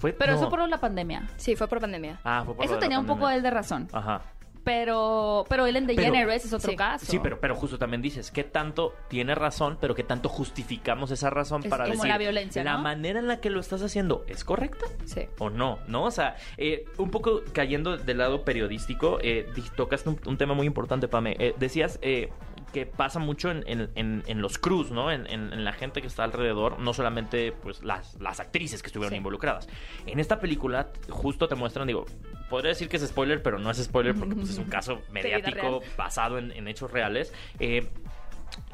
Fue, 0.02 0.12
Pero 0.12 0.32
no. 0.32 0.38
eso 0.40 0.48
por 0.50 0.68
la 0.68 0.78
pandemia. 0.78 1.28
Sí, 1.36 1.56
fue 1.56 1.68
por 1.68 1.80
pandemia. 1.80 2.18
Ah, 2.24 2.42
fue 2.44 2.54
por 2.56 2.64
Eso 2.64 2.74
la 2.74 2.80
tenía 2.80 2.98
un 2.98 3.06
poco 3.06 3.30
él 3.30 3.40
de 3.42 3.50
razón. 3.50 3.88
Ajá. 3.92 4.20
Pero, 4.64 5.44
pero 5.48 5.66
Ellen 5.66 5.86
Pero- 5.86 5.98
DeGeneres 6.00 6.44
es 6.44 6.52
otro 6.52 6.70
sí. 6.70 6.76
caso. 6.76 7.04
Sí, 7.06 7.18
pero, 7.20 7.40
pero 7.40 7.54
justo 7.56 7.78
también 7.78 8.00
dices, 8.02 8.30
¿qué 8.30 8.44
tanto 8.44 8.94
tiene 9.08 9.34
razón, 9.34 9.76
pero 9.80 9.94
qué 9.94 10.04
tanto 10.04 10.28
justificamos 10.28 11.10
esa 11.10 11.30
razón 11.30 11.62
Es 11.64 11.68
para 11.68 11.84
como 11.84 11.94
decir 11.94 12.08
la 12.08 12.18
violencia, 12.18 12.62
la 12.62 12.74
¿no? 12.74 12.82
manera 12.82 13.18
en 13.18 13.26
la 13.26 13.40
que 13.40 13.50
lo 13.50 13.58
estás 13.60 13.82
haciendo 13.82 14.24
es 14.28 14.44
correcta? 14.44 14.86
Sí. 15.04 15.22
o 15.38 15.50
no, 15.50 15.78
¿no? 15.88 16.04
O 16.04 16.10
sea, 16.12 16.36
eh, 16.58 16.84
un 16.98 17.10
poco 17.10 17.42
cayendo 17.52 17.96
del 17.96 18.18
lado 18.18 18.44
periodístico, 18.44 19.18
eh, 19.22 19.46
tocaste 19.76 20.08
un, 20.08 20.20
un 20.26 20.36
tema 20.38 20.54
muy 20.54 20.66
importante, 20.68 21.08
Pame. 21.08 21.34
Eh, 21.40 21.54
decías 21.58 21.98
eh, 22.02 22.30
que 22.72 22.86
pasa 22.86 23.18
mucho 23.18 23.50
en, 23.50 23.62
en- 23.66 23.90
en- 23.94 24.22
en 24.26 24.40
los 24.40 24.58
crews, 24.58 24.90
¿no? 24.90 25.10
En, 25.12 25.64
la 25.64 25.72
gente 25.72 26.00
que 26.00 26.06
está 26.06 26.24
alrededor, 26.24 26.78
no 26.78 26.94
solamente 26.94 27.52
pues 27.52 27.82
las, 27.84 28.14
las 28.20 28.40
actrices 28.40 28.82
que 28.82 28.86
estuvieron 28.86 29.10
Sí. 29.12 29.16
involucradas. 29.18 29.68
En 30.06 30.18
esta 30.20 30.40
película 30.40 30.88
justo 31.10 31.48
te 31.48 31.54
muestran, 31.54 31.86
digo, 31.86 32.06
podría 32.48 32.70
decir 32.70 32.88
que 32.88 32.96
es 32.96 33.06
spoiler, 33.06 33.42
pero 33.42 33.58
no 33.58 33.70
es 33.70 33.76
spoiler 33.82 34.14
porque 34.14 34.34
pues, 34.34 34.50
es 34.50 34.58
un 34.58 34.64
caso 34.70 35.00
mediático 35.10 35.80
basado 35.96 36.38
en, 36.38 36.66
hechos 36.68 36.90
reales. 36.90 37.32
Eh, 37.60 37.86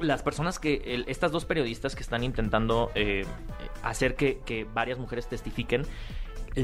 las 0.00 0.22
personas 0.22 0.58
que, 0.58 0.82
el- 0.86 1.04
estas 1.08 1.30
dos 1.32 1.44
periodistas 1.44 1.94
que 1.94 2.02
están 2.02 2.24
intentando 2.24 2.90
eh, 2.94 3.24
hacer 3.82 4.14
que, 4.16 4.40
que 4.44 4.64
varias 4.64 4.98
mujeres 4.98 5.28
testifiquen, 5.28 5.82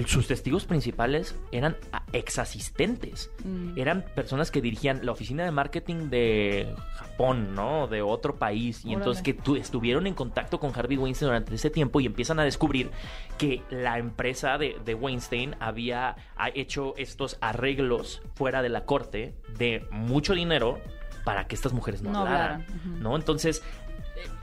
sus 0.06 0.26
testigos 0.26 0.64
principales 0.64 1.36
eran 1.52 1.76
exasistentes. 2.12 3.30
Mm. 3.44 3.78
Eran 3.78 4.04
personas 4.14 4.50
que 4.50 4.60
dirigían 4.60 5.00
la 5.04 5.12
oficina 5.12 5.44
de 5.44 5.50
marketing 5.50 6.10
de 6.10 6.74
Japón, 6.94 7.54
¿no? 7.54 7.86
De 7.86 8.02
otro 8.02 8.36
país. 8.36 8.84
Y 8.84 8.88
Órale. 8.88 8.96
entonces 8.96 9.22
que 9.22 9.34
tu- 9.34 9.56
estuvieron 9.56 10.06
en 10.06 10.14
contacto 10.14 10.58
con 10.58 10.72
Harvey 10.76 10.96
Weinstein 10.96 11.28
durante 11.28 11.54
ese 11.54 11.70
tiempo 11.70 12.00
y 12.00 12.06
empiezan 12.06 12.38
a 12.40 12.44
descubrir 12.44 12.90
que 13.38 13.62
la 13.70 13.98
empresa 13.98 14.58
de, 14.58 14.76
de 14.84 14.94
Weinstein 14.94 15.56
había 15.60 16.16
ha 16.36 16.48
hecho 16.54 16.94
estos 16.96 17.38
arreglos 17.40 18.22
fuera 18.34 18.62
de 18.62 18.68
la 18.68 18.84
corte 18.84 19.34
de 19.58 19.86
mucho 19.90 20.34
dinero 20.34 20.80
para 21.24 21.46
que 21.46 21.54
estas 21.54 21.72
mujeres 21.72 22.02
no, 22.02 22.10
No 22.12 22.18
hablaran. 22.20 22.66
¿no? 23.00 23.16
Entonces, 23.16 23.62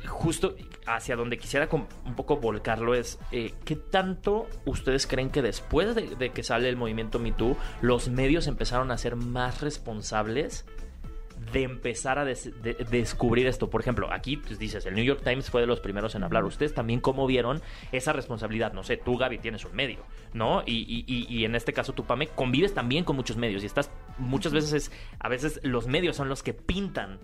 justo 0.08 0.56
hacia 0.86 1.16
donde 1.16 1.38
quisiera 1.38 1.70
un 1.72 2.16
poco 2.16 2.38
volcarlo 2.38 2.96
es, 2.96 3.20
eh, 3.32 3.54
¿qué 3.66 3.76
tanto 3.76 4.48
ustedes 4.66 5.08
creen 5.08 5.30
que 5.30 5.42
después 5.42 5.96
de, 5.96 6.16
de 6.16 6.30
que 6.32 6.44
sale 6.44 6.68
el 6.70 6.76
movimiento 6.78 7.20
Me 7.20 7.32
Too, 7.32 7.56
los 7.82 8.10
medios 8.10 8.48
empezaron 8.48 8.92
a 8.92 8.98
ser 8.98 9.16
más 9.16 9.62
responsables? 9.62 10.66
de 11.52 11.64
empezar 11.64 12.20
a 12.20 12.24
des- 12.24 12.62
de- 12.62 12.76
descubrir 12.92 13.48
esto. 13.48 13.70
Por 13.72 13.82
ejemplo, 13.82 14.14
aquí 14.14 14.38
pues, 14.38 14.60
dices, 14.60 14.86
el 14.86 14.94
New 14.94 15.04
York 15.04 15.22
Times 15.24 15.50
fue 15.50 15.60
de 15.60 15.66
los 15.68 15.80
primeros 15.80 16.14
en 16.14 16.24
hablar. 16.24 16.46
Ustedes 16.46 16.76
también 16.76 17.02
cómo 17.02 17.26
vieron 17.26 17.62
esa 17.92 18.14
responsabilidad. 18.14 18.74
No 18.74 18.84
sé, 18.84 18.96
tú, 18.96 19.18
Gaby, 19.18 19.40
tienes 19.40 19.66
un 19.66 19.76
medio, 19.76 20.02
¿no? 20.34 20.62
Y, 20.68 20.74
y- 20.88 21.04
y- 21.08 21.26
y 21.28 21.44
en 21.44 21.56
este 21.56 21.74
caso, 21.74 21.94
tú, 21.94 22.06
Pame, 22.06 22.28
convives 22.28 22.76
también 22.76 23.04
con 23.04 23.16
muchos 23.16 23.38
medios 23.38 23.64
y 23.64 23.66
estás, 23.66 23.90
muchas 24.20 24.54
veces, 24.54 24.72
es- 24.74 24.92
a 25.20 25.30
veces 25.30 25.60
los 25.64 25.88
medios 25.88 26.16
son 26.16 26.30
los 26.30 26.44
que 26.44 26.54
pintan 26.54 27.18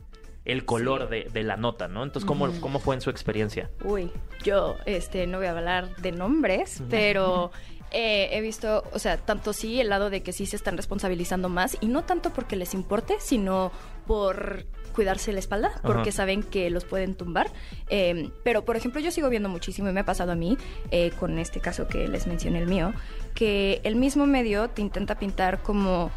el 0.47 0.65
color 0.65 1.09
de, 1.09 1.29
de 1.31 1.43
la 1.43 1.57
nota, 1.57 1.87
¿no? 1.87 2.03
Entonces, 2.03 2.25
¿cómo, 2.27 2.49
¿cómo 2.59 2.79
fue 2.79 2.95
en 2.95 3.01
su 3.01 3.09
experiencia? 3.11 3.69
Uy, 3.83 4.09
yo 4.43 4.77
este 4.85 5.27
no 5.27 5.37
voy 5.37 5.47
a 5.47 5.51
hablar 5.51 5.95
de 5.97 6.11
nombres, 6.11 6.81
pero 6.89 7.51
Eh, 7.91 8.27
he 8.33 8.41
visto, 8.41 8.83
o 8.91 8.99
sea, 8.99 9.15
tanto 9.15 9.53
sí 9.53 9.79
el 9.79 9.87
lado 9.87 10.09
de 10.09 10.21
que 10.21 10.33
sí 10.33 10.45
se 10.45 10.57
están 10.57 10.75
responsabilizando 10.75 11.47
más 11.47 11.77
y 11.79 11.87
no 11.87 12.03
tanto 12.03 12.31
porque 12.31 12.57
les 12.57 12.73
importe, 12.73 13.15
sino 13.21 13.71
por 14.05 14.65
cuidarse 14.93 15.31
la 15.31 15.39
espalda, 15.39 15.71
porque 15.83 16.09
Ajá. 16.09 16.11
saben 16.11 16.43
que 16.43 16.69
los 16.69 16.83
pueden 16.83 17.15
tumbar. 17.15 17.47
Eh, 17.89 18.29
pero, 18.43 18.65
por 18.65 18.75
ejemplo, 18.75 18.99
yo 18.99 19.09
sigo 19.09 19.29
viendo 19.29 19.47
muchísimo 19.47 19.87
y 19.87 19.93
me 19.93 20.01
ha 20.01 20.05
pasado 20.05 20.33
a 20.33 20.35
mí, 20.35 20.57
eh, 20.91 21.11
con 21.17 21.37
este 21.39 21.61
caso 21.61 21.87
que 21.87 22.09
les 22.09 22.27
mencioné 22.27 22.59
el 22.59 22.67
mío, 22.67 22.91
que 23.33 23.79
el 23.85 23.95
mismo 23.95 24.25
medio 24.27 24.67
te 24.69 24.81
intenta 24.81 25.15
pintar 25.17 25.63
como 25.63 26.11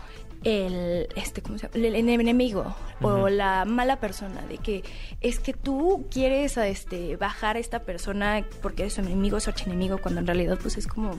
el 0.44 1.08
este 1.16 1.42
cómo 1.42 1.58
se 1.58 1.68
llama? 1.68 1.86
el 1.86 1.94
enemigo 2.08 2.74
o 3.02 3.28
la 3.28 3.64
mala 3.66 4.00
persona 4.00 4.40
de 4.42 4.58
que 4.58 4.82
es 5.20 5.38
que 5.40 5.52
tú 5.52 6.06
quieres 6.10 6.56
a 6.58 6.66
este 6.68 7.16
bajar 7.16 7.56
a 7.56 7.58
esta 7.58 7.80
persona 7.80 8.44
porque 8.62 8.82
eres 8.84 8.94
su 8.94 9.00
enemigo 9.02 9.38
su 9.40 9.50
archienemigo 9.50 9.98
cuando 9.98 10.20
en 10.20 10.26
realidad 10.26 10.58
pues 10.60 10.76
es 10.78 10.86
como 10.86 11.18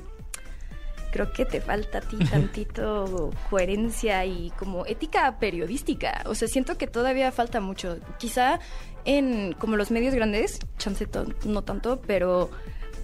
creo 1.11 1.33
que 1.33 1.45
te 1.45 1.59
falta 1.59 1.97
a 1.97 2.01
ti 2.01 2.17
tantito 2.17 3.31
coherencia 3.49 4.25
y 4.25 4.49
como 4.51 4.85
ética 4.85 5.39
periodística. 5.39 6.23
O 6.25 6.35
sea, 6.35 6.47
siento 6.47 6.77
que 6.77 6.87
todavía 6.87 7.33
falta 7.33 7.59
mucho. 7.59 7.97
Quizá 8.17 8.59
en 9.03 9.51
como 9.59 9.75
los 9.75 9.91
medios 9.91 10.15
grandes, 10.15 10.59
chance 10.77 11.05
no 11.43 11.63
tanto, 11.63 11.99
pero 12.07 12.49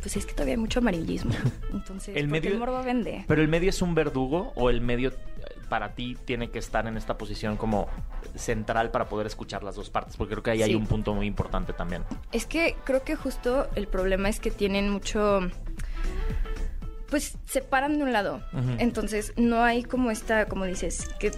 pues 0.01 0.15
es 0.15 0.25
que 0.25 0.31
todavía 0.31 0.53
hay 0.53 0.59
mucho 0.61 0.79
amarillismo. 0.79 1.33
Entonces, 1.73 2.15
El 2.15 2.29
medio- 2.29 2.51
el 2.51 2.59
morbo 2.59 2.81
vende. 2.81 3.25
¿Pero 3.27 3.41
el 3.41 3.49
medio 3.49 3.69
es 3.71 3.81
un 3.81 3.93
verdugo 3.93 4.53
o 4.55 4.69
el 4.69 4.79
medio 4.79 5.11
para 5.69 5.93
ti 5.95 6.17
tiene 6.25 6.49
que 6.49 6.59
estar 6.59 6.87
en 6.87 6.97
esta 6.97 7.17
posición 7.17 7.57
como 7.57 7.87
central 8.35 8.91
para 8.91 9.07
poder 9.07 9.27
escuchar 9.27 9.63
las 9.63 9.75
dos 9.75 9.89
partes? 9.89 10.17
Porque 10.17 10.33
creo 10.33 10.43
que 10.43 10.51
ahí 10.51 10.63
hay 10.63 10.75
un 10.75 10.87
punto 10.87 11.13
muy 11.13 11.25
importante 11.25 11.73
también. 11.73 12.03
Es 12.31 12.45
que 12.45 12.75
creo 12.83 13.03
que 13.03 13.15
justo 13.15 13.67
el 13.75 13.87
problema 13.87 14.29
es 14.29 14.39
que 14.39 14.51
tienen 14.51 14.89
mucho. 14.89 15.39
Pues 17.09 17.37
se 17.45 17.61
paran 17.61 17.97
de 17.97 18.03
un 18.03 18.11
lado. 18.11 18.41
Entonces 18.79 19.33
no 19.37 19.63
hay 19.63 19.83
como 19.83 20.11
esta, 20.11 20.45
como 20.45 20.65
dices, 20.65 21.07
que 21.19 21.31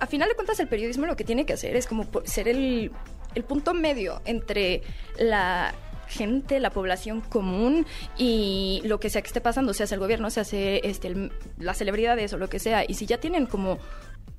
a 0.00 0.06
final 0.06 0.28
de 0.28 0.34
cuentas 0.34 0.58
el 0.58 0.66
periodismo 0.66 1.06
lo 1.06 1.14
que 1.14 1.22
tiene 1.22 1.46
que 1.46 1.52
hacer 1.52 1.76
es 1.76 1.86
como 1.86 2.08
ser 2.24 2.48
el, 2.48 2.90
el 3.36 3.44
punto 3.44 3.72
medio 3.72 4.20
entre 4.24 4.82
la 5.18 5.72
gente, 6.12 6.60
la 6.60 6.70
población 6.70 7.20
común 7.22 7.86
y 8.16 8.80
lo 8.84 9.00
que 9.00 9.10
sea 9.10 9.22
que 9.22 9.26
esté 9.28 9.40
pasando, 9.40 9.74
sea 9.74 9.86
el 9.90 9.98
gobierno, 9.98 10.30
sea 10.30 10.44
este, 10.44 11.08
el- 11.08 11.32
las 11.58 11.78
celebridades 11.78 12.32
o 12.32 12.38
lo 12.38 12.48
que 12.48 12.58
sea. 12.58 12.84
Y 12.86 12.94
si 12.94 13.06
ya 13.06 13.18
tienen 13.18 13.46
como, 13.46 13.78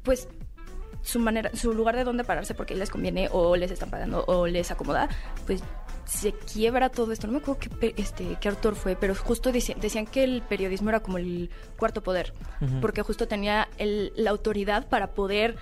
pues 0.03 0.27
su 1.01 1.19
manera, 1.19 1.51
su 1.53 1.73
lugar 1.73 1.95
de 1.97 2.05
dónde 2.05 2.23
pararse 2.23 2.53
porque 2.53 2.75
les 2.75 2.89
conviene 2.89 3.27
o 3.31 3.57
les 3.57 3.71
están 3.71 3.89
pagando 3.89 4.23
o 4.27 4.47
les 4.47 4.71
acomoda, 4.71 5.09
pues 5.45 5.61
se 6.05 6.33
quiebra 6.33 6.89
todo 6.89 7.11
esto. 7.11 7.27
No 7.27 7.33
me 7.33 7.39
acuerdo 7.39 7.59
qué, 7.79 7.93
este, 7.97 8.37
qué 8.41 8.49
autor 8.49 8.75
fue, 8.75 8.95
pero 8.95 9.15
justo 9.15 9.51
decían 9.51 10.05
que 10.05 10.23
el 10.23 10.41
periodismo 10.41 10.89
era 10.89 10.99
como 11.01 11.17
el 11.17 11.49
cuarto 11.77 12.01
poder, 12.03 12.33
porque 12.81 13.01
justo 13.01 13.27
tenía 13.27 13.67
el- 13.77 14.11
la 14.15 14.29
autoridad 14.31 14.87
para 14.89 15.13
poder 15.13 15.55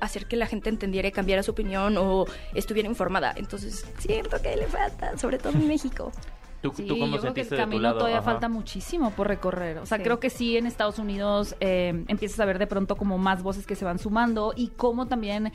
hacer 0.00 0.26
que 0.26 0.36
la 0.36 0.46
gente 0.46 0.68
entendiera 0.70 1.08
y 1.08 1.12
cambiara 1.12 1.42
su 1.42 1.52
opinión 1.52 1.96
o 1.98 2.26
estuviera 2.54 2.88
informada. 2.88 3.32
Entonces 3.36 3.86
siento 3.98 4.40
que 4.42 4.56
le 4.56 4.66
falta, 4.66 5.16
sobre 5.16 5.38
todo 5.38 5.52
en 5.54 5.66
México. 5.68 6.12
¿Tú, 6.60 6.72
Sí, 6.76 6.86
tú 6.86 6.98
cómo 6.98 7.14
yo 7.14 7.20
creo 7.20 7.34
que 7.34 7.42
el 7.42 7.48
camino 7.48 7.80
lado? 7.82 7.98
todavía 7.98 8.18
Ajá. 8.18 8.32
falta 8.32 8.48
muchísimo 8.48 9.12
por 9.12 9.28
recorrer. 9.28 9.78
O 9.78 9.86
sea, 9.86 9.98
Sí. 9.98 10.02
creo 10.04 10.18
que 10.18 10.28
sí 10.28 10.56
en 10.56 10.66
Estados 10.66 10.98
Unidos 10.98 11.54
eh, 11.60 12.04
empiezas 12.08 12.40
a 12.40 12.44
ver 12.46 12.58
de 12.58 12.66
pronto 12.66 12.96
como 12.96 13.16
más 13.16 13.44
voces 13.44 13.64
que 13.64 13.76
se 13.76 13.84
van 13.84 14.00
sumando 14.00 14.52
y 14.56 14.68
cómo 14.70 15.06
también, 15.06 15.52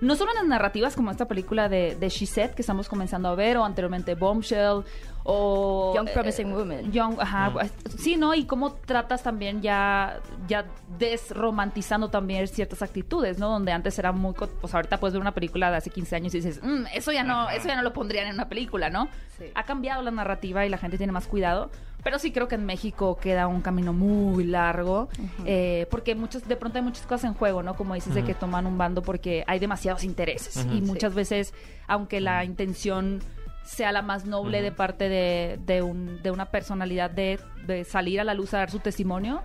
no 0.00 0.14
solo 0.16 0.30
en 0.32 0.36
las 0.38 0.46
narrativas 0.46 0.94
como 0.96 1.10
esta 1.10 1.26
película 1.26 1.68
de, 1.68 1.96
de 1.96 2.08
She 2.08 2.26
Said 2.26 2.50
que 2.52 2.62
estamos 2.62 2.88
comenzando 2.88 3.28
a 3.28 3.34
ver 3.34 3.56
o 3.56 3.64
anteriormente 3.64 4.14
Bombshell 4.14 4.82
o... 5.24 5.92
Young 5.96 6.08
eh, 6.08 6.12
Promising 6.14 6.52
Woman. 6.52 6.92
Young, 6.92 7.16
ajá, 7.18 7.50
Mm. 7.50 7.52
pues, 7.54 7.72
sí, 7.98 8.16
¿no? 8.16 8.34
Y 8.34 8.44
cómo 8.44 8.74
tratas 8.74 9.22
también 9.22 9.60
ya, 9.60 10.20
ya 10.46 10.64
desromantizando 10.98 12.08
también 12.08 12.46
ciertas 12.48 12.82
actitudes, 12.82 13.38
¿no? 13.38 13.48
Donde 13.50 13.72
antes 13.72 13.98
era 13.98 14.12
muy... 14.12 14.34
Pues 14.34 14.74
ahorita 14.74 14.98
puedes 14.98 15.14
ver 15.14 15.20
una 15.20 15.32
película 15.34 15.70
de 15.70 15.76
hace 15.78 15.90
15 15.90 16.16
años 16.16 16.34
y 16.34 16.38
dices, 16.38 16.60
"Mm, 16.62 16.84
eso 16.94 17.10
ya 17.12 17.24
no, 17.24 17.48
eso 17.50 17.66
ya 17.68 17.76
no 17.76 17.82
lo 17.82 17.92
pondrían 17.92 18.28
en 18.28 18.34
una 18.34 18.48
película, 18.48 18.90
¿no? 18.90 19.08
Sí. 19.38 19.46
Ha 19.54 19.64
cambiado 19.64 20.02
la 20.02 20.10
narrativa 20.10 20.64
y 20.64 20.68
la 20.68 20.78
gente 20.78 20.96
tiene 20.96 21.12
más 21.12 21.26
cuidado. 21.26 21.70
Pero 22.06 22.20
sí 22.20 22.30
creo 22.30 22.46
que 22.46 22.54
en 22.54 22.64
México 22.64 23.18
queda 23.20 23.48
un 23.48 23.62
camino 23.62 23.92
muy 23.92 24.44
largo, 24.44 25.08
eh, 25.44 25.88
porque 25.90 26.14
muchos, 26.14 26.46
de 26.46 26.54
pronto 26.54 26.78
hay 26.78 26.84
muchas 26.84 27.04
cosas 27.04 27.24
en 27.24 27.34
juego, 27.34 27.64
¿no? 27.64 27.74
Como 27.74 27.94
dices, 27.94 28.14
de 28.14 28.22
que 28.22 28.32
toman 28.32 28.64
un 28.64 28.78
bando 28.78 29.02
porque 29.02 29.42
hay 29.48 29.58
demasiados 29.58 30.04
intereses. 30.04 30.64
Y 30.72 30.82
muchas 30.82 31.14
veces, 31.14 31.52
aunque 31.88 32.20
la 32.20 32.44
intención 32.44 33.18
sea 33.64 33.90
la 33.90 34.02
más 34.02 34.24
noble 34.24 34.62
de 34.62 34.70
parte 34.70 35.08
de, 35.08 35.58
de 35.66 35.82
un- 35.82 36.22
de 36.22 36.30
una 36.30 36.46
personalidad 36.46 37.10
de, 37.10 37.40
de 37.66 37.82
salir 37.82 38.20
a 38.20 38.24
la 38.24 38.34
luz 38.34 38.54
a 38.54 38.58
dar 38.58 38.70
su 38.70 38.78
testimonio, 38.78 39.42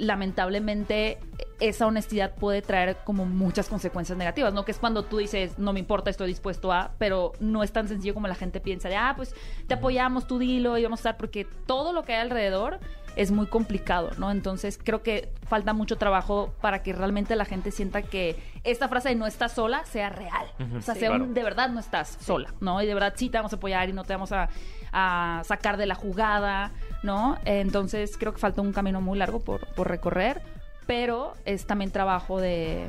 lamentablemente 0.00 1.18
esa 1.60 1.86
honestidad 1.86 2.34
puede 2.34 2.62
traer 2.62 2.96
como 3.04 3.26
muchas 3.26 3.68
consecuencias 3.68 4.16
negativas, 4.16 4.52
¿no? 4.54 4.64
Que 4.64 4.72
es 4.72 4.78
cuando 4.78 5.04
tú 5.04 5.18
dices, 5.18 5.58
no 5.58 5.72
me 5.74 5.80
importa, 5.80 6.08
estoy 6.08 6.28
dispuesto 6.28 6.72
a, 6.72 6.92
pero 6.98 7.32
no 7.38 7.62
es 7.62 7.70
tan 7.72 7.86
sencillo 7.86 8.14
como 8.14 8.26
la 8.28 8.34
gente 8.34 8.60
piensa 8.60 8.88
de, 8.88 8.96
ah, 8.96 9.12
pues 9.16 9.34
te 9.66 9.74
apoyamos, 9.74 10.26
tú 10.26 10.38
dilo 10.38 10.78
y 10.78 10.82
vamos 10.82 11.00
a 11.00 11.02
estar, 11.02 11.16
porque 11.18 11.44
todo 11.66 11.92
lo 11.92 12.02
que 12.04 12.14
hay 12.14 12.20
alrededor 12.20 12.78
es 13.16 13.30
muy 13.32 13.46
complicado, 13.46 14.10
¿no? 14.18 14.30
Entonces 14.30 14.78
creo 14.82 15.02
que 15.02 15.30
falta 15.48 15.72
mucho 15.74 15.98
trabajo 15.98 16.54
para 16.62 16.82
que 16.82 16.92
realmente 16.92 17.34
la 17.36 17.44
gente 17.44 17.72
sienta 17.72 18.02
que 18.02 18.40
esta 18.64 18.88
frase 18.88 19.10
de 19.10 19.16
no 19.16 19.26
estás 19.26 19.52
sola 19.52 19.84
sea 19.84 20.08
real. 20.10 20.46
O 20.78 20.80
sea, 20.80 20.94
Sí. 20.94 21.00
sea 21.00 21.10
un- 21.12 21.34
de 21.34 21.42
verdad 21.42 21.68
no 21.70 21.80
estás 21.80 22.16
sola, 22.20 22.54
¿no? 22.60 22.80
Y 22.80 22.86
de 22.86 22.94
verdad 22.94 23.12
sí 23.16 23.28
te 23.28 23.36
vamos 23.36 23.52
a 23.52 23.56
apoyar 23.56 23.88
y 23.88 23.92
no 23.92 24.04
te 24.04 24.12
vamos 24.14 24.30
a, 24.32 24.48
a 24.92 25.42
sacar 25.44 25.76
de 25.76 25.86
la 25.86 25.94
jugada, 25.96 26.72
¿no? 27.02 27.38
Entonces 27.44 28.16
creo 28.18 28.32
que 28.32 28.38
falta 28.38 28.62
un 28.62 28.72
camino 28.72 29.00
muy 29.00 29.18
largo 29.18 29.40
por, 29.40 29.66
por 29.74 29.88
recorrer, 29.88 30.42
pero 30.86 31.34
es 31.44 31.66
también 31.66 31.90
trabajo 31.90 32.40
de 32.40 32.88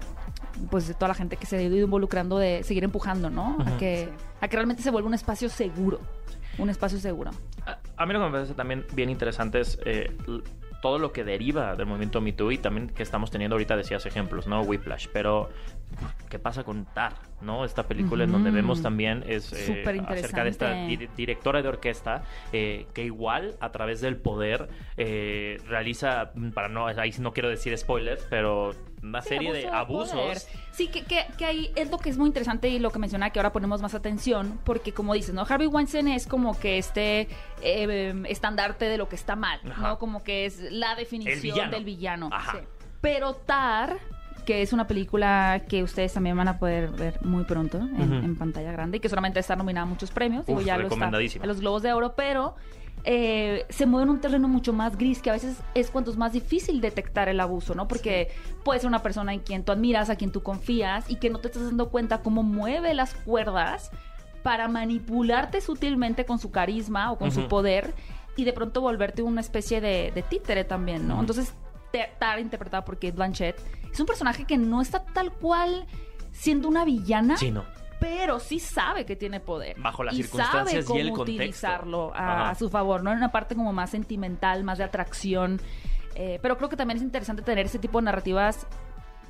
pues 0.70 0.88
de 0.88 0.94
toda 0.94 1.08
la 1.08 1.14
gente 1.14 1.38
que 1.38 1.46
se 1.46 1.58
ha 1.58 1.62
ido 1.62 1.78
involucrando 1.78 2.38
de 2.38 2.64
seguir 2.64 2.84
empujando, 2.84 3.30
¿no? 3.30 3.58
A 3.66 3.78
que 3.78 4.10
a 4.42 4.48
que 4.48 4.56
realmente 4.56 4.84
se 4.84 4.92
vuelva 4.92 5.08
un 5.08 5.14
espacio 5.14 5.50
seguro, 5.50 6.00
un 6.58 6.70
espacio 6.70 7.00
seguro. 7.00 7.32
A, 7.66 7.78
a 7.96 8.06
mí 8.06 8.14
lo 8.14 8.20
que 8.20 8.26
me 8.26 8.32
parece 8.32 8.54
también 8.54 8.86
bien 8.94 9.10
interesante 9.10 9.62
es 9.62 9.80
eh, 9.86 10.16
todo 10.82 10.98
lo 11.00 11.14
que 11.14 11.24
deriva 11.24 11.76
del 11.76 11.86
movimiento 11.86 12.22
Me 12.22 12.34
Too 12.34 12.52
y 12.52 12.58
también 12.58 12.90
que 12.90 13.04
estamos 13.04 13.32
teniendo 13.32 13.56
ahorita 13.56 13.78
decías 13.78 14.06
ejemplos, 14.06 14.48
¿no? 14.48 14.62
Whiplash, 14.62 15.08
pero 15.14 15.50
¿qué 16.30 16.40
pasa 16.40 16.64
con 16.64 16.86
Tar, 16.86 17.14
¿no? 17.42 17.64
Esta 17.66 17.88
película 17.88 18.24
en 18.24 18.32
donde 18.32 18.52
vemos 18.52 18.82
también 18.82 19.24
es 19.28 19.54
eh, 19.54 19.84
acerca 20.08 20.44
de 20.44 20.50
esta 20.50 20.74
directora 21.16 21.62
de 21.62 21.70
orquesta 21.70 22.24
eh, 22.52 22.88
que 22.94 23.06
igual 23.06 23.56
a 23.60 23.72
través 23.72 24.02
del 24.02 24.18
poder 24.18 24.70
eh, 24.98 25.60
realiza, 25.68 26.32
para 26.54 26.68
no, 26.68 26.88
ahí 26.88 27.14
no 27.20 27.32
quiero 27.32 27.50
decir 27.50 27.78
spoilers, 27.78 28.26
pero 28.30 28.74
una 29.04 29.22
Sí, 29.22 29.30
serie 29.30 29.52
de 29.54 29.68
abuso 29.68 30.16
de 30.16 30.22
poder. 30.22 30.38
abusos. 30.38 30.48
Sí, 30.72 30.88
que, 30.88 31.04
que, 31.04 31.26
que 31.38 31.46
ahí 31.46 31.72
es 31.76 31.90
lo 31.90 31.98
que 31.98 32.10
es 32.10 32.18
muy 32.18 32.28
interesante 32.28 32.70
y 32.70 32.80
lo 32.80 32.92
que 32.92 33.00
mencionaba 33.00 33.32
que 33.32 33.40
ahora 33.40 33.52
ponemos 33.52 33.82
más 33.82 33.94
atención, 33.94 34.60
porque 34.64 34.94
como 34.94 35.14
dices, 35.14 35.34
¿no? 35.34 35.46
Harvey 35.48 35.68
Weinstein 35.68 36.08
es 36.08 36.28
como 36.28 36.60
que 36.60 36.78
este 36.78 37.28
eh, 37.62 38.24
estandarte 38.28 38.86
de 38.86 38.98
lo 38.98 39.10
que 39.10 39.16
está 39.16 39.36
mal, 39.36 39.60
Ajá. 39.70 39.82
¿no? 39.82 40.00
Como 40.00 40.24
que 40.24 40.46
es 40.46 40.60
la 40.72 40.96
definición 40.96 41.42
villano. 41.42 41.72
del 41.72 41.84
villano. 41.86 42.30
Ajá. 42.32 42.60
Sí. 42.60 42.66
Pero 43.02 43.34
Tar, 43.34 43.98
que 44.46 44.62
es 44.62 44.74
una 44.74 44.86
película 44.88 45.64
que 45.68 45.82
ustedes 45.84 46.14
también 46.14 46.38
van 46.38 46.48
a 46.48 46.60
poder 46.60 46.90
ver 46.92 47.20
muy 47.24 47.44
pronto 47.44 47.78
en, 47.78 48.36
pantalla 48.36 48.72
grande 48.72 48.98
y 48.98 49.00
que 49.00 49.10
solamente 49.10 49.40
está 49.40 49.56
nominada 49.56 49.86
a 49.86 49.90
muchos 49.90 50.12
premios, 50.12 50.46
digo, 50.46 50.62
ya 50.62 50.78
lo 50.78 50.88
está 50.88 51.08
a 51.08 51.46
los 51.48 51.60
Globos 51.60 51.82
de 51.84 51.94
Oro, 51.94 52.14
pero 52.16 52.56
eh, 53.04 53.66
se 53.70 53.86
mueve 53.86 54.04
en 54.04 54.10
un 54.12 54.22
terreno 54.22 54.48
mucho 54.48 54.74
más 54.74 54.98
gris, 54.98 55.22
que 55.22 55.30
a 55.30 55.34
veces 55.34 55.58
es 55.74 55.90
cuando 55.90 56.12
es 56.12 56.18
más 56.18 56.34
difícil 56.34 56.82
detectar 56.82 57.30
el 57.30 57.40
abuso, 57.40 57.74
¿no? 57.76 57.88
Porque 57.88 58.30
puede 58.64 58.80
ser 58.80 58.88
una 58.88 59.02
persona 59.02 59.34
en 59.34 59.40
quien 59.40 59.64
tú 59.64 59.72
admiras, 59.72 60.10
a 60.10 60.16
quien 60.16 60.32
tú 60.32 60.44
confías 60.44 61.10
y 61.10 61.16
que 61.16 61.30
no 61.30 61.40
te 61.40 61.48
estás 61.48 61.64
dando 61.66 61.90
cuenta 61.90 62.22
cómo 62.22 62.44
mueve 62.44 62.94
las 62.94 63.14
cuerdas 63.14 63.92
para 64.44 64.68
manipularte 64.68 65.62
sutilmente 65.62 66.26
con 66.26 66.40
su 66.40 66.52
carisma 66.52 67.12
o 67.12 67.18
con 67.18 67.32
su 67.32 67.48
poder 67.48 67.94
y 68.36 68.44
de 68.44 68.54
pronto 68.54 68.82
volverte 68.82 69.22
una 69.22 69.42
especie 69.42 69.82
de, 69.82 70.12
de 70.16 70.22
títere 70.24 70.64
también, 70.64 71.08
¿no? 71.08 71.20
Entonces, 71.20 71.54
te- 71.92 72.10
Tar, 72.20 72.40
interpretada 72.40 72.84
por 72.86 72.96
Kate 72.96 73.12
Blanchett, 73.12 73.60
es 73.92 74.00
un 74.00 74.06
personaje 74.06 74.46
que 74.46 74.58
no 74.58 74.82
está 74.82 75.04
tal 75.04 75.32
cual 75.32 75.86
siendo 76.32 76.68
una 76.70 76.86
villana, 76.86 77.36
Sí, 77.38 77.52
no. 77.52 77.66
Pero 78.02 78.40
sí 78.40 78.58
sabe 78.58 79.06
que 79.06 79.16
tiene 79.16 79.40
poder. 79.40 79.80
Bajo 79.80 80.04
las 80.04 80.16
y 80.16 80.24
circunstancias 80.24 80.84
y 80.84 80.88
sabe 80.88 81.02
el 81.02 81.08
cómo 81.10 81.18
contexto. 81.18 81.22
utilizarlo 81.22 82.12
a, 82.16 82.56
su 82.56 82.68
favor, 82.68 83.04
¿no? 83.04 83.12
En 83.12 83.18
una 83.18 83.32
parte 83.32 83.54
como 83.54 83.74
más 83.74 83.92
sentimental, 83.92 84.64
más 84.64 84.80
de 84.80 84.86
atracción. 84.86 85.62
Eh, 86.16 86.40
pero 86.42 86.58
creo 86.58 86.68
que 86.68 86.76
también 86.76 86.98
es 86.98 87.04
interesante 87.04 87.44
tener 87.44 87.68
ese 87.68 87.78
tipo 87.78 88.00
de 88.00 88.06
narrativas 88.06 88.66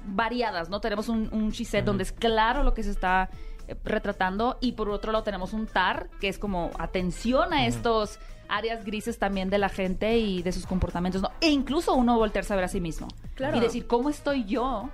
variadas, 0.06 0.70
¿no? 0.70 0.80
Tenemos 0.80 1.10
un, 1.10 1.28
un 1.34 1.50
Ujú. 1.50 1.82
donde 1.84 2.04
es 2.04 2.14
claro 2.14 2.64
lo 2.64 2.74
que 2.74 2.84
se 2.84 2.92
está 2.92 3.30
eh, 3.68 3.76
retratando 3.84 4.58
y 4.62 4.72
por 4.72 4.90
otro 4.90 5.12
lado 5.12 5.26
tenemos 5.26 5.52
un 5.52 5.68
TAR 5.68 6.10
que 6.22 6.30
es 6.30 6.40
como 6.40 6.72
atención 6.80 7.52
a 7.52 7.68
estos 7.68 8.20
áreas 8.48 8.86
grises 8.86 9.20
también 9.20 9.50
de 9.50 9.58
la 9.58 9.68
gente 9.68 10.18
y 10.18 10.44
de 10.44 10.54
sus 10.54 10.66
comportamientos, 10.66 11.22
¿no? 11.22 11.32
E 11.42 11.50
incluso 11.50 11.94
uno 11.94 12.18
voltearse 12.18 12.54
a 12.54 12.56
ver 12.56 12.66
a 12.66 12.70
sí 12.70 12.80
mismo. 12.80 13.10
Claro. 13.36 13.58
Y 13.58 13.60
decir, 13.60 13.86
¿cómo 13.86 14.10
estoy 14.10 14.46
yo 14.46 14.90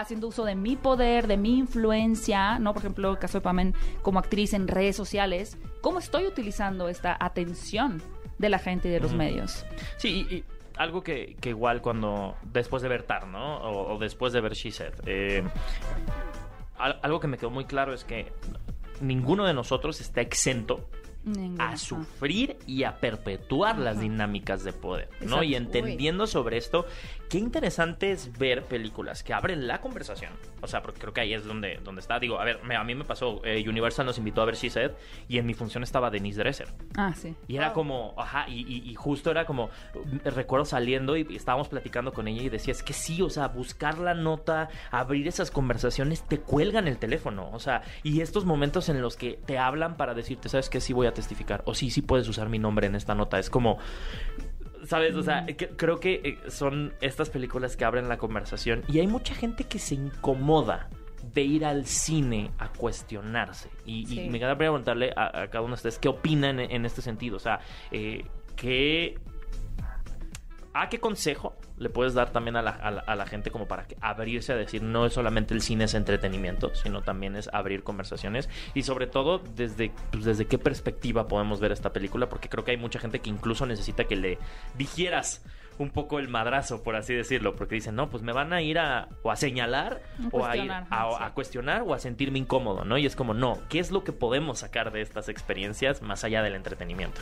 haciendo 0.00 0.28
uso 0.28 0.44
de 0.44 0.54
mi 0.54 0.76
poder, 0.76 1.26
de 1.26 1.36
mi 1.36 1.58
influencia, 1.58 2.58
¿no? 2.58 2.72
Por 2.72 2.82
ejemplo, 2.82 3.10
el 3.12 3.18
caso 3.18 3.38
de 3.38 3.42
Pamen 3.42 3.74
como 4.02 4.18
actriz 4.18 4.52
en 4.54 4.68
redes 4.68 4.96
sociales, 4.96 5.58
¿cómo 5.80 5.98
estoy 5.98 6.26
utilizando 6.26 6.88
esta 6.88 7.16
atención 7.20 8.02
de 8.38 8.48
la 8.48 8.58
gente 8.58 8.88
y 8.88 8.90
de 8.92 9.00
los 9.00 9.12
medios? 9.14 9.64
Sí, 9.96 10.26
y, 10.30 10.34
y 10.36 10.44
algo 10.76 11.02
que, 11.02 11.36
que 11.40 11.48
igual 11.50 11.82
cuando, 11.82 12.36
después 12.44 12.82
de 12.82 12.88
ver 12.88 13.02
Tar, 13.02 13.26
¿no? 13.26 13.56
O, 13.58 13.94
o 13.94 13.98
después 13.98 14.32
de 14.32 14.40
ver 14.40 14.52
She 14.54 14.70
Said, 14.70 14.92
eh, 15.06 15.42
al- 16.78 17.00
algo 17.02 17.20
que 17.20 17.26
me 17.26 17.36
quedó 17.38 17.50
muy 17.50 17.64
claro 17.64 17.92
es 17.92 18.04
que 18.04 18.32
ninguno 19.00 19.44
de 19.44 19.54
nosotros 19.54 20.00
está 20.00 20.20
exento. 20.20 20.88
A 21.58 21.76
sufrir 21.76 22.56
y 22.66 22.84
a 22.84 22.96
perpetuar 23.00 23.78
las 23.78 24.00
dinámicas 24.00 24.64
de 24.64 24.72
poder, 24.72 25.08
¿no? 25.20 25.42
Y 25.42 25.54
entendiendo 25.56 26.26
sobre 26.26 26.56
esto, 26.56 26.86
qué 27.28 27.38
interesante 27.38 28.12
es 28.12 28.38
ver 28.38 28.64
películas 28.64 29.22
que 29.22 29.34
abren 29.34 29.66
la 29.66 29.80
conversación. 29.80 30.32
O 30.62 30.66
sea, 30.66 30.80
porque 30.82 31.00
creo 31.00 31.12
que 31.12 31.20
ahí 31.20 31.34
es 31.34 31.44
donde, 31.44 31.80
donde 31.84 32.00
está. 32.00 32.18
Digo, 32.18 32.40
a 32.40 32.44
ver, 32.44 32.62
me- 32.64 32.76
a 32.76 32.82
mí 32.84 32.94
me 32.94 33.04
pasó, 33.04 33.42
eh, 33.44 33.62
Universal 33.68 34.06
nos 34.06 34.16
invitó 34.18 34.40
a 34.40 34.46
ver 34.46 34.54
She 34.56 34.70
Said 34.70 34.92
y 35.28 35.38
en 35.38 35.46
mi 35.46 35.54
función 35.54 35.82
estaba 35.82 36.10
Denise 36.10 36.38
Dresser. 36.40 36.68
Ah, 36.96 37.12
sí. 37.14 37.34
Y 37.46 37.56
era 37.56 37.72
como, 37.74 38.14
ajá, 38.16 38.48
y, 38.48 38.60
y- 38.66 38.88
y 38.90 38.94
justo 38.94 39.30
era 39.30 39.44
como, 39.44 39.68
recuerdo 40.24 40.64
saliendo 40.64 41.16
y 41.16 41.26
estábamos 41.36 41.68
platicando 41.68 42.12
con 42.12 42.26
ella 42.28 42.42
y 42.42 42.48
decía, 42.48 42.72
es 42.72 42.82
que 42.82 42.92
sí, 42.94 43.20
o 43.22 43.30
sea, 43.30 43.48
buscar 43.48 43.98
la 43.98 44.14
nota, 44.14 44.68
abrir 44.90 45.28
esas 45.28 45.50
conversaciones, 45.50 46.22
te 46.22 46.38
cuelgan 46.38 46.88
el 46.88 46.98
teléfono, 46.98 47.50
o 47.52 47.58
sea, 47.58 47.82
y 48.02 48.20
estos 48.20 48.44
momentos 48.44 48.88
en 48.88 49.02
los 49.02 49.16
que 49.16 49.38
te 49.46 49.58
hablan 49.58 49.96
para 49.96 50.14
decirte, 50.14 50.48
¿sabes 50.48 50.70
qué? 50.70 50.80
Sí 50.80 50.92
voy 50.92 51.06
a 51.06 51.14
testificar, 51.18 51.62
o 51.66 51.74
sí, 51.74 51.90
sí 51.90 52.00
puedes 52.02 52.28
usar 52.28 52.48
mi 52.48 52.58
nombre 52.58 52.86
en 52.86 52.94
esta 52.94 53.14
nota, 53.14 53.38
es 53.38 53.50
como... 53.50 53.78
¿Sabes? 54.84 55.16
O 55.16 55.22
sea, 55.22 55.44
que- 55.44 55.68
creo 55.68 55.98
que 56.00 56.20
eh, 56.24 56.38
son 56.50 56.94
estas 57.00 57.28
películas 57.30 57.76
que 57.76 57.84
abren 57.84 58.08
la 58.08 58.16
conversación 58.16 58.84
y 58.88 59.00
hay 59.00 59.06
mucha 59.08 59.34
gente 59.34 59.64
que 59.64 59.78
se 59.78 59.96
incomoda 59.96 60.88
de 61.34 61.42
ir 61.42 61.64
al 61.64 61.84
cine 61.84 62.52
a 62.58 62.68
cuestionarse. 62.72 63.68
Y, 63.84 64.06
me 64.06 64.36
encantaría 64.38 64.56
preguntarle 64.56 65.12
a, 65.16 65.42
a 65.42 65.50
cada 65.50 65.62
uno 65.62 65.70
de 65.72 65.78
ustedes 65.80 65.98
qué 65.98 66.08
opinan 66.08 66.60
en, 66.60 66.70
en 66.70 66.86
este 66.86 67.02
sentido. 67.02 67.36
O 67.36 67.40
sea, 67.40 67.58
eh, 67.90 68.24
¿qué, 68.56 69.18
¿a 70.82 70.88
qué 70.88 71.00
consejo 71.00 71.56
le 71.76 71.88
puedes 71.90 72.14
dar 72.14 72.30
también 72.30 72.56
a 72.56 72.62
la, 72.62 72.70
a 72.70 72.90
la- 72.90 73.00
a 73.00 73.16
la 73.16 73.26
gente 73.26 73.50
como 73.50 73.66
para 73.68 73.86
que 73.86 73.96
abrirse 74.00 74.52
a 74.52 74.56
decir 74.56 74.82
no 74.82 75.06
es 75.06 75.12
solamente 75.12 75.54
el 75.54 75.60
cine 75.62 75.84
es 75.84 75.94
entretenimiento, 75.94 76.74
sino 76.74 77.02
también 77.02 77.36
es 77.36 77.48
abrir 77.52 77.82
conversaciones? 77.84 78.48
Y 78.74 78.82
sobre 78.82 79.06
todo, 79.06 79.38
desde, 79.38 79.92
pues, 80.10 80.24
desde 80.24 80.46
qué 80.46 80.58
perspectiva 80.58 81.28
podemos 81.28 81.60
ver 81.60 81.72
esta 81.72 81.92
película, 81.92 82.28
porque 82.28 82.48
creo 82.48 82.64
que 82.64 82.72
hay 82.72 82.76
mucha 82.76 82.98
gente 82.98 83.20
que 83.20 83.30
incluso 83.30 83.66
necesita 83.66 84.04
que 84.04 84.16
le 84.16 84.38
digieras 84.76 85.44
un 85.78 85.90
poco 85.90 86.18
el 86.18 86.26
madrazo, 86.26 86.82
por 86.82 86.96
así 86.96 87.14
decirlo, 87.14 87.54
porque 87.54 87.76
dicen, 87.76 87.94
no, 87.94 88.10
pues 88.10 88.24
me 88.24 88.32
van 88.32 88.52
a 88.52 88.60
ir 88.62 88.80
a, 88.80 89.08
o 89.22 89.30
a 89.30 89.36
señalar, 89.36 90.02
A 90.24 90.28
o 90.32 90.44
a 90.44 90.56
ir 90.56 90.72
a, 90.72 90.80
sí. 90.82 90.88
a 90.90 91.30
cuestionar, 91.34 91.82
o 91.86 91.94
a 91.94 92.00
sentirme 92.00 92.40
incómodo, 92.40 92.84
¿no? 92.84 92.98
Y 92.98 93.06
es 93.06 93.14
como, 93.14 93.32
no, 93.32 93.58
¿qué 93.68 93.78
es 93.78 93.92
lo 93.92 94.02
que 94.02 94.12
podemos 94.12 94.58
sacar 94.58 94.90
de 94.90 95.02
estas 95.02 95.28
experiencias 95.28 96.02
más 96.02 96.24
allá 96.24 96.42
del 96.42 96.56
entretenimiento? 96.56 97.20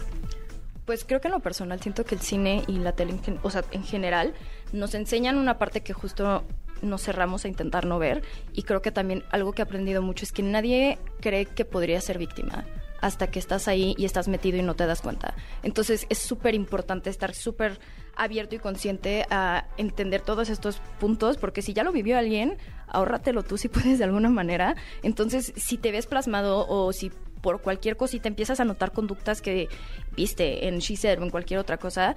Pues 0.86 1.04
creo 1.04 1.20
que 1.20 1.28
en 1.28 1.32
lo 1.32 1.40
personal 1.40 1.80
siento 1.80 2.04
que 2.04 2.14
el 2.14 2.20
cine 2.20 2.62
y 2.66 2.78
la 2.78 2.92
tele, 2.92 3.14
en, 3.26 3.38
o 3.42 3.50
sea, 3.50 3.64
en 3.72 3.84
general, 3.84 4.34
nos 4.72 4.94
enseñan 4.94 5.36
una 5.36 5.58
parte 5.58 5.82
que 5.82 5.92
justo 5.92 6.44
nos 6.82 7.02
cerramos 7.02 7.44
a 7.44 7.48
intentar 7.48 7.86
no 7.86 7.98
ver. 7.98 8.22
Y 8.52 8.62
creo 8.62 8.82
que 8.82 8.92
también 8.92 9.24
algo 9.30 9.52
que 9.52 9.62
he 9.62 9.64
aprendido 9.64 10.00
mucho 10.00 10.24
es 10.24 10.32
que 10.32 10.42
nadie 10.42 10.98
cree 11.20 11.46
que 11.46 11.64
podría 11.64 12.00
ser 12.00 12.18
víctima 12.18 12.64
hasta 13.00 13.26
que 13.26 13.38
estás 13.38 13.68
ahí 13.68 13.94
y 13.98 14.04
estás 14.04 14.28
metido 14.28 14.58
y 14.58 14.62
no 14.62 14.74
te 14.74 14.86
das 14.86 15.02
cuenta. 15.02 15.34
Entonces 15.62 16.06
es 16.08 16.18
súper 16.18 16.54
importante 16.54 17.10
estar 17.10 17.34
súper 17.34 17.78
abierto 18.16 18.54
y 18.54 18.58
consciente 18.58 19.26
a 19.30 19.66
entender 19.76 20.22
todos 20.22 20.48
estos 20.48 20.80
puntos, 20.98 21.36
porque 21.36 21.62
si 21.62 21.74
ya 21.74 21.84
lo 21.84 21.92
vivió 21.92 22.18
alguien, 22.18 22.56
ahórratelo 22.88 23.42
tú 23.42 23.58
si 23.58 23.68
puedes 23.68 23.98
de 23.98 24.04
alguna 24.04 24.30
manera. 24.30 24.76
Entonces, 25.02 25.52
si 25.56 25.76
te 25.76 25.92
ves 25.92 26.06
plasmado 26.06 26.66
o 26.68 26.92
si 26.92 27.12
por 27.46 27.60
cualquier 27.60 27.96
cosita 27.96 28.26
empiezas 28.26 28.58
a 28.58 28.64
notar 28.64 28.90
conductas 28.90 29.40
que 29.40 29.68
viste 30.16 30.66
en 30.66 30.80
She 30.80 30.96
Said 30.96 31.20
o 31.20 31.22
en 31.22 31.30
cualquier 31.30 31.60
otra 31.60 31.76
cosa, 31.76 32.16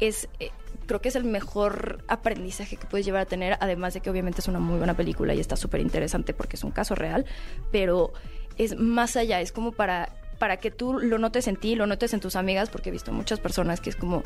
es 0.00 0.28
eh, 0.38 0.50
creo 0.84 1.00
que 1.00 1.08
es 1.08 1.16
el 1.16 1.24
mejor 1.24 2.04
aprendizaje 2.08 2.76
que 2.76 2.86
puedes 2.86 3.06
llevar 3.06 3.22
a 3.22 3.24
tener, 3.24 3.56
además 3.60 3.94
de 3.94 4.02
que 4.02 4.10
obviamente 4.10 4.42
es 4.42 4.48
una 4.48 4.58
muy 4.58 4.76
buena 4.76 4.92
película 4.92 5.32
y 5.32 5.40
está 5.40 5.56
súper 5.56 5.80
interesante 5.80 6.34
porque 6.34 6.56
es 6.56 6.62
un 6.62 6.72
caso 6.72 6.94
real, 6.94 7.24
pero 7.72 8.12
es 8.58 8.78
más 8.78 9.16
allá, 9.16 9.40
es 9.40 9.50
como 9.50 9.72
para, 9.72 10.12
para 10.38 10.58
que 10.58 10.70
tú 10.70 10.92
lo 10.98 11.16
notes 11.16 11.48
en 11.48 11.56
ti, 11.56 11.74
lo 11.74 11.86
notes 11.86 12.12
en 12.12 12.20
tus 12.20 12.36
amigas, 12.36 12.68
porque 12.68 12.90
he 12.90 12.92
visto 12.92 13.12
muchas 13.12 13.40
personas 13.40 13.80
que 13.80 13.88
es 13.88 13.96
como 13.96 14.24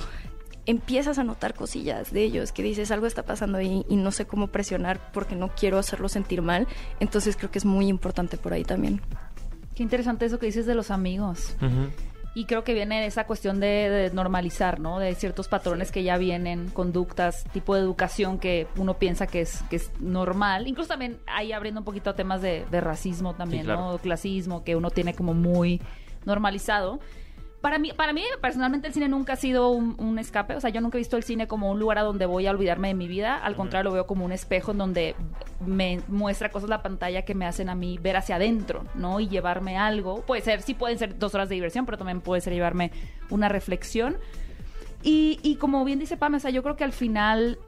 empiezas 0.67 1.19
a 1.19 1.25
notar 1.25 1.55
cosillas 1.55 2.13
de 2.13 2.25
ellos, 2.25 2.51
que 2.51 2.65
dices 2.65 2.91
algo 2.91 3.07
está 3.07 3.23
pasando 3.23 3.59
ahí 3.59 3.85
y 3.89 3.95
no 3.95 4.11
sé 4.11 4.27
cómo 4.27 4.49
presionar 4.49 5.13
porque 5.13 5.37
no 5.37 5.55
quiero 5.55 5.79
hacerlo 5.79 6.09
sentir 6.09 6.43
mal, 6.43 6.67
entonces 6.99 7.37
creo 7.37 7.53
que 7.53 7.59
es 7.59 7.65
muy 7.65 7.87
importante 7.87 8.37
por 8.37 8.53
ahí 8.53 8.65
también. 8.65 9.01
Qué 9.81 9.85
interesante 9.85 10.27
eso 10.27 10.38
que 10.38 10.45
dices 10.45 10.66
de 10.66 10.75
los 10.75 10.90
amigos. 10.90 11.57
Y 12.35 12.45
creo 12.45 12.64
que 12.64 12.75
viene 12.75 13.07
esa 13.07 13.25
cuestión 13.25 13.61
de, 13.61 13.88
de 13.88 14.11
normalizar, 14.11 14.79
¿no? 14.79 14.99
De 14.99 15.14
ciertos 15.14 15.49
patrones 15.49 15.90
que 15.90 16.03
ya 16.03 16.19
vienen, 16.19 16.69
conductas, 16.69 17.45
tipo 17.55 17.75
de 17.75 17.81
educación 17.81 18.38
que 18.38 18.66
uno 18.77 18.99
piensa 18.99 19.27
que 19.27 19.40
es, 19.40 19.62
que 19.71 19.77
es 19.77 19.90
normal. 19.99 20.69
Incluso 20.69 20.90
también 20.90 21.16
ahí 21.27 21.53
abriendo 21.53 21.81
un 21.81 21.87
poquito 21.87 22.11
a 22.11 22.14
temas 22.14 22.43
de, 22.43 22.66
de 22.71 22.81
racismo 22.83 23.33
también, 23.33 23.62
Sí, 23.62 23.69
claro. 23.69 23.93
¿no? 23.93 23.97
Clasismo, 23.97 24.64
que 24.64 24.77
uno 24.77 24.90
tiene 24.90 25.14
como 25.14 25.33
muy 25.33 25.81
normalizado. 26.27 27.01
Para 27.61 27.79
mí, 27.79 27.92
para 27.94 28.14
mí, 28.14 28.23
personalmente, 28.40 28.88
el 28.88 28.94
cine 28.94 29.09
nunca 29.09 29.35
ha 29.35 29.37
sido 29.37 29.70
un, 29.70 29.94
un 29.99 30.18
escape. 30.18 30.57
O 30.57 30.61
sea, 30.61 30.70
yo 30.70 30.81
nunca 30.81 30.96
he 30.96 31.01
visto 31.01 31.18
el 31.18 31.23
cine 31.23 31.46
como 31.46 31.70
un 31.70 31.79
lugar 31.79 31.99
a 31.99 32.03
donde 32.03 32.25
voy 32.25 32.46
a 32.46 32.53
olvidarme 32.53 32.88
de 32.88 32.94
mi 32.94 33.07
vida. 33.07 33.37
Al 33.37 33.55
contrario, 33.55 33.90
lo 33.90 33.94
veo 33.94 34.07
como 34.07 34.25
un 34.25 34.33
espejo 34.33 34.73
en 34.73 34.79
donde 34.79 35.14
me 35.66 36.01
muestra 36.09 36.51
cosas 36.51 36.70
la 36.70 36.83
pantalla 36.83 37.23
que 37.23 37.35
me 37.35 37.44
hacen 37.44 37.68
a 37.68 37.75
mí 37.75 37.99
ver 37.99 38.16
hacia 38.16 38.37
adentro, 38.37 38.85
¿no? 38.94 39.20
Y 39.20 39.29
llevarme 39.29 39.77
algo. 39.77 40.23
Puede 40.23 40.40
ser, 40.40 40.62
sí 40.62 40.73
pueden 40.73 40.99
ser 40.99 41.18
dos 41.18 41.35
horas 41.35 41.51
de 41.51 41.57
diversión, 41.57 41.85
pero 41.85 41.99
también 41.99 42.23
puede 42.23 42.40
ser 42.40 42.55
llevarme 42.55 42.92
una 43.29 43.51
reflexión. 43.51 44.16
Y, 45.03 45.38
y 45.42 45.57
como 45.57 45.85
bien 45.85 45.99
dice 45.99 46.16
Pam, 46.16 46.35
o 46.35 46.40
sea, 46.40 46.51
yo 46.51 46.62
creo 46.62 46.77
que 46.77 46.85
al 46.85 46.92
final 46.92 47.59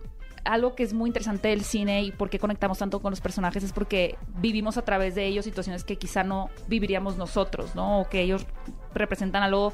algo 0.45 0.75
que 0.75 0.83
es 0.83 0.93
muy 0.93 1.09
interesante 1.09 1.49
del 1.49 1.63
cine 1.63 2.03
y 2.03 2.13
por 2.13 2.31
qué 2.31 2.39
conectamos 2.39 2.79
tanto 2.79 3.01
con 3.01 3.11
los 3.11 3.21
personajes 3.21 3.63
es 3.63 3.73
porque 3.73 4.17
vivimos 4.39 4.77
a 4.77 4.83
través 4.83 5.15
de 5.15 5.27
ellos 5.27 5.45
situaciones 5.45 5.85
que 5.85 5.97
quizá 5.97 6.25
no 6.25 6.51
viviríamos 6.69 7.17
nosotros, 7.17 7.75
¿no? 7.75 8.01
O 8.01 8.09
que 8.09 8.21
ellos 8.21 8.47
representan 8.95 9.43
algo 9.43 9.73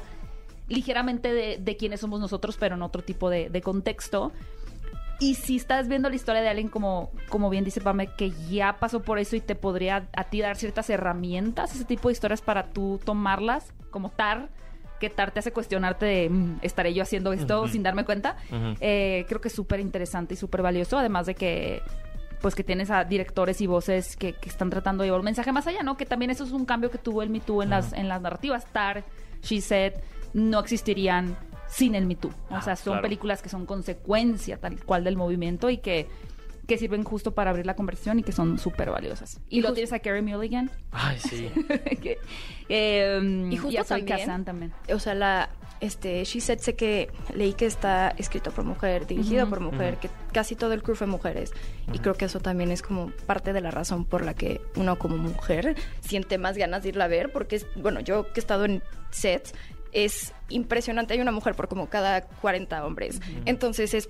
ligeramente 0.67 1.33
de, 1.33 1.57
de 1.57 1.77
quienes 1.77 1.99
somos 1.99 2.19
nosotros, 2.19 2.57
pero 2.59 2.75
en 2.75 2.81
otro 2.81 3.03
tipo 3.03 3.29
de, 3.29 3.49
de 3.49 3.61
contexto. 3.61 4.31
Y 5.19 5.35
si 5.35 5.57
estás 5.57 5.89
viendo 5.89 6.09
la 6.09 6.15
historia 6.15 6.41
de 6.41 6.47
alguien 6.47 6.69
como, 6.69 7.11
como 7.27 7.49
bien 7.49 7.65
dice 7.65 7.81
Pame, 7.81 8.07
que 8.07 8.31
ya 8.49 8.77
pasó 8.79 9.01
por 9.01 9.19
eso 9.19 9.35
y 9.35 9.41
te 9.41 9.55
podría 9.55 10.07
a 10.15 10.23
ti 10.25 10.39
dar 10.39 10.55
ciertas 10.55 10.89
herramientas, 10.89 11.75
ese 11.75 11.83
tipo 11.83 12.07
de 12.07 12.13
historias 12.13 12.41
para 12.41 12.69
tú 12.69 13.01
tomarlas, 13.03 13.73
como 13.91 14.09
Tar, 14.09 14.49
que 14.99 15.09
Tar 15.09 15.31
te 15.31 15.39
hace 15.39 15.51
cuestionarte 15.51 16.05
de, 16.05 16.29
"Mm, 16.29 16.59
¿estaré 16.61 16.93
yo 16.93 17.03
haciendo 17.03 17.33
esto 17.33 17.67
sin 17.67 17.83
darme 17.83 18.05
cuenta? 18.05 18.37
Eh, 18.79 19.25
creo 19.27 19.41
que 19.41 19.47
es 19.47 19.53
súper 19.55 19.79
interesante 19.79 20.33
y 20.33 20.37
súper 20.37 20.61
valioso, 20.61 20.97
además 20.97 21.25
de 21.25 21.35
que 21.35 21.81
pues 22.41 22.55
que 22.55 22.63
tienes 22.63 22.89
a 22.89 23.03
directores 23.03 23.59
y 23.59 23.67
voces 23.67 24.15
que, 24.15 24.31
que 24.31 24.47
están 24.47 24.69
tratando 24.69 25.03
de 25.03 25.07
llevar 25.07 25.19
un 25.19 25.25
mensaje 25.25 25.51
más 25.51 25.67
allá, 25.67 25.83
¿no? 25.83 25.97
Que 25.97 26.05
también 26.05 26.31
eso 26.31 26.45
es 26.45 26.51
un 26.51 26.63
cambio 26.63 26.89
que 26.89 26.97
tuvo 26.97 27.21
el 27.21 27.29
Me 27.29 27.41
Too 27.41 27.63
en, 27.63 27.69
las, 27.69 27.91
en 27.91 28.07
las 28.07 28.21
narrativas. 28.21 28.65
Tar, 28.67 29.03
She 29.43 29.59
Said, 29.59 29.95
no 30.33 30.59
existirían 30.59 31.35
sin 31.67 31.95
el 31.95 32.05
Me 32.05 32.15
Too. 32.15 32.29
O 32.49 32.55
Ah, 32.55 32.61
sea, 32.61 32.77
son 32.77 32.93
claro. 32.93 33.01
películas 33.01 33.41
que 33.41 33.49
son 33.49 33.65
consecuencia 33.65 34.55
tal 34.57 34.81
cual 34.85 35.03
del 35.03 35.17
movimiento 35.17 35.69
y 35.69 35.79
que, 35.79 36.07
que 36.69 36.77
sirven 36.77 37.03
justo 37.03 37.33
para 37.33 37.49
abrir 37.49 37.65
la 37.65 37.75
conversación 37.75 38.19
y 38.19 38.23
que 38.23 38.31
son 38.31 38.57
súper 38.59 38.89
valiosas. 38.91 39.41
Y, 39.49 39.57
Y 39.57 39.61
lo 39.61 39.73
tienes 39.73 39.91
a 39.91 39.99
Carey 39.99 40.21
Mulligan. 40.21 40.71
Ay, 40.91 41.17
sí. 41.19 41.49
que, 42.01 42.17
eh, 42.69 43.47
Y 43.51 43.57
justo 43.57 43.81
a 43.81 43.83
Zoe 43.83 43.97
también- 43.99 44.19
Kazan 44.19 44.45
también. 44.45 44.73
O 44.93 44.99
sea, 44.99 45.13
la 45.15 45.49
este 45.81 46.23
She 46.25 46.41
Said 46.41 46.59
sé 46.59 46.75
que 46.75 47.09
leí 47.33 47.53
que 47.53 47.65
está 47.65 48.09
escrito 48.17 48.51
por 48.51 48.65
mujer, 48.65 49.07
dirigido 49.07 49.43
Ujú. 49.43 49.49
por 49.49 49.59
mujer, 49.61 49.93
Ujú. 49.93 50.01
que 50.01 50.09
casi 50.33 50.55
todo 50.55 50.73
el 50.73 50.83
crew 50.83 50.95
fue 50.95 51.07
mujeres. 51.07 51.51
Y 51.93 51.99
creo 51.99 52.15
que 52.15 52.25
eso 52.25 52.39
también 52.41 52.69
es 52.71 52.81
como 52.81 53.11
parte 53.25 53.51
de 53.53 53.61
la 53.61 53.71
razón 53.71 54.05
por 54.05 54.23
la 54.25 54.33
que 54.33 54.61
uno 54.75 54.99
como 54.99 55.17
mujer 55.17 55.75
siente 56.01 56.37
más 56.37 56.57
ganas 56.57 56.83
de 56.83 56.89
irla 56.89 57.05
a 57.05 57.07
ver, 57.07 57.31
porque 57.31 57.55
es, 57.57 57.65
bueno, 57.75 57.99
yo 58.01 58.23
que 58.33 58.39
he 58.39 58.43
estado 58.43 58.65
en 58.65 58.83
sets 59.11 59.53
es 59.93 60.33
impresionante, 60.49 61.13
hay 61.15 61.21
una 61.21 61.31
mujer 61.31 61.55
por 61.55 61.67
como 61.67 61.87
cada 61.89 62.21
40 62.21 62.85
hombres. 62.85 63.21
Entonces 63.45 63.93
es 63.93 64.05
es 64.05 64.09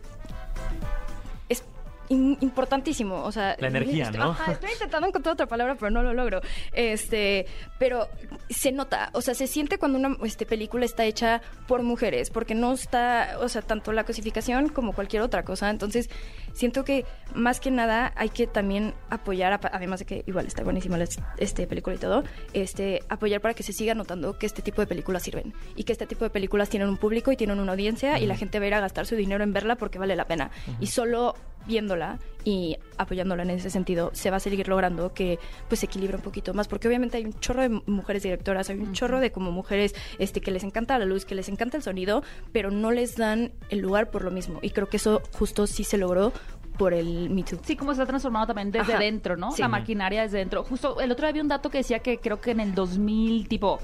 in- 2.09 2.37
importantísimo, 2.41 3.23
o 3.23 3.31
sea, 3.31 3.55
La 3.59 3.67
energía, 3.67 4.11
¿no? 4.11 4.31
Ajá, 4.31 4.51
estoy 4.51 4.71
intentando 4.71 5.07
encontrar 5.07 5.33
otra 5.33 5.45
palabra, 5.47 5.75
pero 5.75 5.89
no 5.91 6.03
lo 6.03 6.13
logro. 6.13 6.41
Este, 6.73 7.45
pero 7.77 8.07
se 8.49 8.71
nota, 8.71 9.09
o 9.13 9.21
sea, 9.21 9.33
se 9.33 9.47
siente 9.47 9.77
cuando 9.77 9.97
una 9.97 10.17
este, 10.23 10.45
película 10.45 10.85
está 10.85 11.05
hecha 11.05 11.41
por 11.67 11.83
mujeres, 11.83 12.29
porque 12.29 12.55
no 12.55 12.73
está, 12.73 13.37
o 13.41 13.49
sea, 13.49 13.61
tanto 13.61 13.91
la 13.93 14.03
cosificación 14.03 14.69
como 14.69 14.93
cualquier 14.93 15.21
otra 15.21 15.43
cosa. 15.43 15.69
Entonces, 15.69 16.09
siento 16.53 16.83
que 16.83 17.05
más 17.33 17.59
que 17.59 17.71
nada 17.71 18.11
hay 18.15 18.29
que 18.29 18.47
también 18.47 18.93
apoyar, 19.09 19.59
además 19.71 19.99
de 19.99 20.05
que 20.05 20.23
igual 20.27 20.47
está 20.47 20.63
buenísima 20.63 20.97
la 20.97 21.05
este, 21.37 21.67
película 21.67 21.95
y 21.95 21.99
todo, 21.99 22.23
este, 22.53 23.01
apoyar 23.09 23.41
para 23.41 23.53
que 23.53 23.63
se 23.63 23.73
siga 23.73 23.93
notando 23.93 24.37
que 24.37 24.45
este 24.45 24.61
tipo 24.61 24.81
de 24.81 24.87
películas 24.87 25.23
sirven 25.23 25.53
y 25.75 25.83
que 25.83 25.91
este 25.93 26.05
tipo 26.05 26.23
de 26.25 26.29
películas 26.29 26.69
tienen 26.69 26.89
un 26.89 26.97
público 26.97 27.31
y 27.31 27.37
tienen 27.37 27.59
una 27.59 27.71
audiencia 27.73 28.19
y 28.19 28.25
la 28.25 28.35
gente 28.35 28.59
va 28.59 28.65
a 28.65 28.67
ir 28.67 28.73
a 28.73 28.79
gastar 28.79 29.05
su 29.05 29.15
dinero 29.15 29.43
en 29.43 29.53
verla 29.53 29.75
porque 29.75 29.99
vale 29.99 30.15
la 30.15 30.25
pena. 30.25 30.49
Y 30.79 30.87
solo 30.87 31.35
viéndola 31.65 32.19
y 32.43 32.77
apoyándola 32.97 33.43
en 33.43 33.51
ese 33.51 33.69
sentido, 33.69 34.11
se 34.13 34.31
va 34.31 34.37
a 34.37 34.39
seguir 34.39 34.67
logrando 34.67 35.13
que 35.13 35.39
pues 35.67 35.79
se 35.81 35.85
equilibre 35.85 36.17
un 36.17 36.23
poquito 36.23 36.53
más, 36.53 36.67
porque 36.67 36.87
obviamente 36.87 37.17
hay 37.17 37.25
un 37.25 37.33
chorro 37.39 37.61
de 37.61 37.69
mujeres 37.85 38.23
directoras, 38.23 38.69
hay 38.69 38.77
un 38.79 38.93
chorro 38.93 39.19
de 39.19 39.31
como 39.31 39.51
mujeres 39.51 39.93
este 40.17 40.41
que 40.41 40.51
les 40.51 40.63
encanta 40.63 40.97
la 40.97 41.05
luz, 41.05 41.25
que 41.25 41.35
les 41.35 41.49
encanta 41.49 41.77
el 41.77 41.83
sonido, 41.83 42.23
pero 42.51 42.71
no 42.71 42.91
les 42.91 43.15
dan 43.17 43.51
el 43.69 43.79
lugar 43.79 44.09
por 44.09 44.23
lo 44.23 44.31
mismo. 44.31 44.59
Y 44.61 44.71
creo 44.71 44.87
que 44.87 44.97
eso 44.97 45.21
justo 45.33 45.67
sí 45.67 45.83
se 45.83 45.97
logró 45.97 46.33
por 46.77 46.93
el 46.93 47.29
Me 47.29 47.43
Too. 47.43 47.59
Sí, 47.63 47.75
como 47.75 47.93
se 47.93 48.01
ha 48.01 48.05
transformado 48.05 48.47
también 48.47 48.71
desde 48.71 48.93
Ajá. 48.93 49.01
dentro, 49.01 49.35
¿no? 49.35 49.51
Sí. 49.51 49.61
La 49.61 49.67
maquinaria 49.67 50.21
desde 50.23 50.37
dentro. 50.37 50.63
Justo 50.63 51.01
el 51.01 51.11
otro 51.11 51.23
día 51.25 51.29
había 51.29 51.41
un 51.41 51.49
dato 51.49 51.69
que 51.69 51.79
decía 51.79 51.99
que 51.99 52.17
creo 52.19 52.39
que 52.39 52.51
en 52.51 52.61
el 52.61 52.73
2000, 52.73 53.49
tipo, 53.49 53.79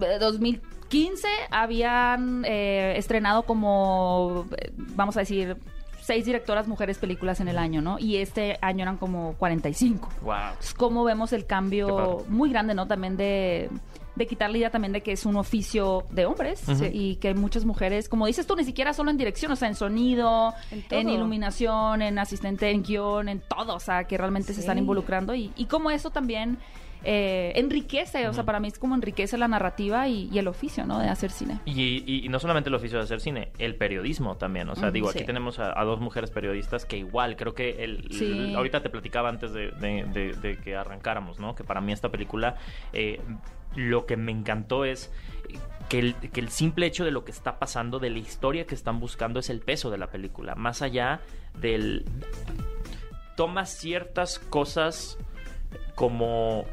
eh, 0.00 0.18
2015 0.20 1.26
habían 1.50 2.44
eh, 2.46 2.94
estrenado 2.96 3.42
como, 3.42 4.46
eh, 4.56 4.70
vamos 4.76 5.16
a 5.16 5.20
decir, 5.20 5.56
seis 6.04 6.26
directoras 6.26 6.68
mujeres 6.68 6.98
películas 6.98 7.40
en 7.40 7.48
el 7.48 7.56
año, 7.56 7.80
¿no? 7.80 7.98
Y 7.98 8.16
este 8.16 8.58
año 8.60 8.82
eran 8.82 8.98
como 8.98 9.34
45. 9.38 10.10
Wow. 10.20 10.34
Entonces, 10.50 10.74
cómo 10.74 11.02
vemos 11.02 11.32
el 11.32 11.46
cambio 11.46 12.24
muy 12.28 12.50
grande, 12.50 12.74
¿no? 12.74 12.86
También 12.86 13.16
de, 13.16 13.70
de 14.14 14.26
quitar 14.26 14.50
la 14.50 14.58
idea 14.58 14.70
también 14.70 14.92
de 14.92 15.00
que 15.00 15.12
es 15.12 15.24
un 15.24 15.36
oficio 15.36 16.04
de 16.10 16.26
hombres 16.26 16.68
Ujú. 16.68 16.84
y 16.92 17.16
que 17.16 17.32
muchas 17.32 17.64
mujeres, 17.64 18.10
como 18.10 18.26
dices 18.26 18.46
tú, 18.46 18.54
ni 18.54 18.64
siquiera 18.64 18.92
solo 18.92 19.10
en 19.10 19.16
dirección, 19.16 19.50
o 19.52 19.56
sea, 19.56 19.68
en 19.68 19.74
sonido, 19.76 20.52
En 20.90 21.08
iluminación, 21.08 22.02
en 22.02 22.18
asistente 22.18 22.70
en 22.70 22.82
guion, 22.82 23.30
en 23.30 23.40
todo, 23.40 23.74
o 23.74 23.80
sea, 23.80 24.04
que 24.04 24.18
realmente 24.18 24.52
se 24.52 24.60
están 24.60 24.76
involucrando 24.76 25.34
y, 25.34 25.52
y 25.56 25.64
cómo 25.64 25.90
eso 25.90 26.10
también 26.10 26.58
eh, 27.04 27.52
enriquece, 27.56 28.26
o 28.28 28.32
sea, 28.32 28.44
para 28.44 28.60
mí 28.60 28.68
es 28.68 28.78
como 28.78 28.94
enriquece 28.94 29.36
la 29.38 29.48
narrativa 29.48 30.08
y, 30.08 30.28
y 30.32 30.38
el 30.38 30.48
oficio, 30.48 30.86
¿no? 30.86 30.98
De 30.98 31.08
hacer 31.08 31.30
cine. 31.30 31.60
Y, 31.64 32.02
y- 32.06 32.24
y 32.24 32.28
no 32.28 32.38
solamente 32.40 32.68
el 32.70 32.74
oficio 32.74 32.98
de 32.98 33.04
hacer 33.04 33.20
cine, 33.20 33.50
el 33.58 33.76
periodismo 33.76 34.36
también. 34.36 34.68
O 34.70 34.74
sea, 34.76 34.90
digo, 34.90 35.10
sí. 35.12 35.18
aquí 35.18 35.26
tenemos 35.26 35.58
a, 35.58 35.78
a 35.78 35.84
dos 35.84 36.00
mujeres 36.00 36.30
periodistas 36.30 36.84
que 36.86 36.96
igual, 36.96 37.36
creo 37.36 37.54
que 37.54 37.84
el, 37.84 38.08
Sí. 38.10 38.24
el- 38.50 38.56
ahorita 38.56 38.82
te 38.82 38.90
platicaba 38.90 39.28
antes 39.28 39.52
de, 39.52 39.70
de- 39.72 40.04
de- 40.12 40.32
de 40.34 40.56
que 40.58 40.76
arrancáramos, 40.76 41.38
¿no? 41.38 41.54
Que 41.54 41.64
para 41.64 41.80
mí 41.80 41.92
esta 41.92 42.10
película, 42.10 42.56
eh, 42.92 43.20
lo 43.76 44.06
que 44.06 44.16
me 44.16 44.32
encantó 44.32 44.84
es 44.84 45.12
que 45.88 45.98
el, 45.98 46.14
que 46.14 46.40
el 46.40 46.48
simple 46.48 46.86
hecho 46.86 47.04
de 47.04 47.10
lo 47.10 47.24
que 47.24 47.30
está 47.32 47.58
pasando, 47.58 47.98
de 47.98 48.08
la 48.10 48.18
historia 48.18 48.66
que 48.66 48.74
están 48.74 49.00
buscando, 49.00 49.40
es 49.40 49.50
el 49.50 49.60
peso 49.60 49.90
de 49.90 49.98
la 49.98 50.06
película. 50.06 50.54
Más 50.54 50.80
allá 50.82 51.20
del... 51.60 52.04
Toma 53.36 53.66
ciertas 53.66 54.38
cosas 54.38 55.18
como 55.96 56.64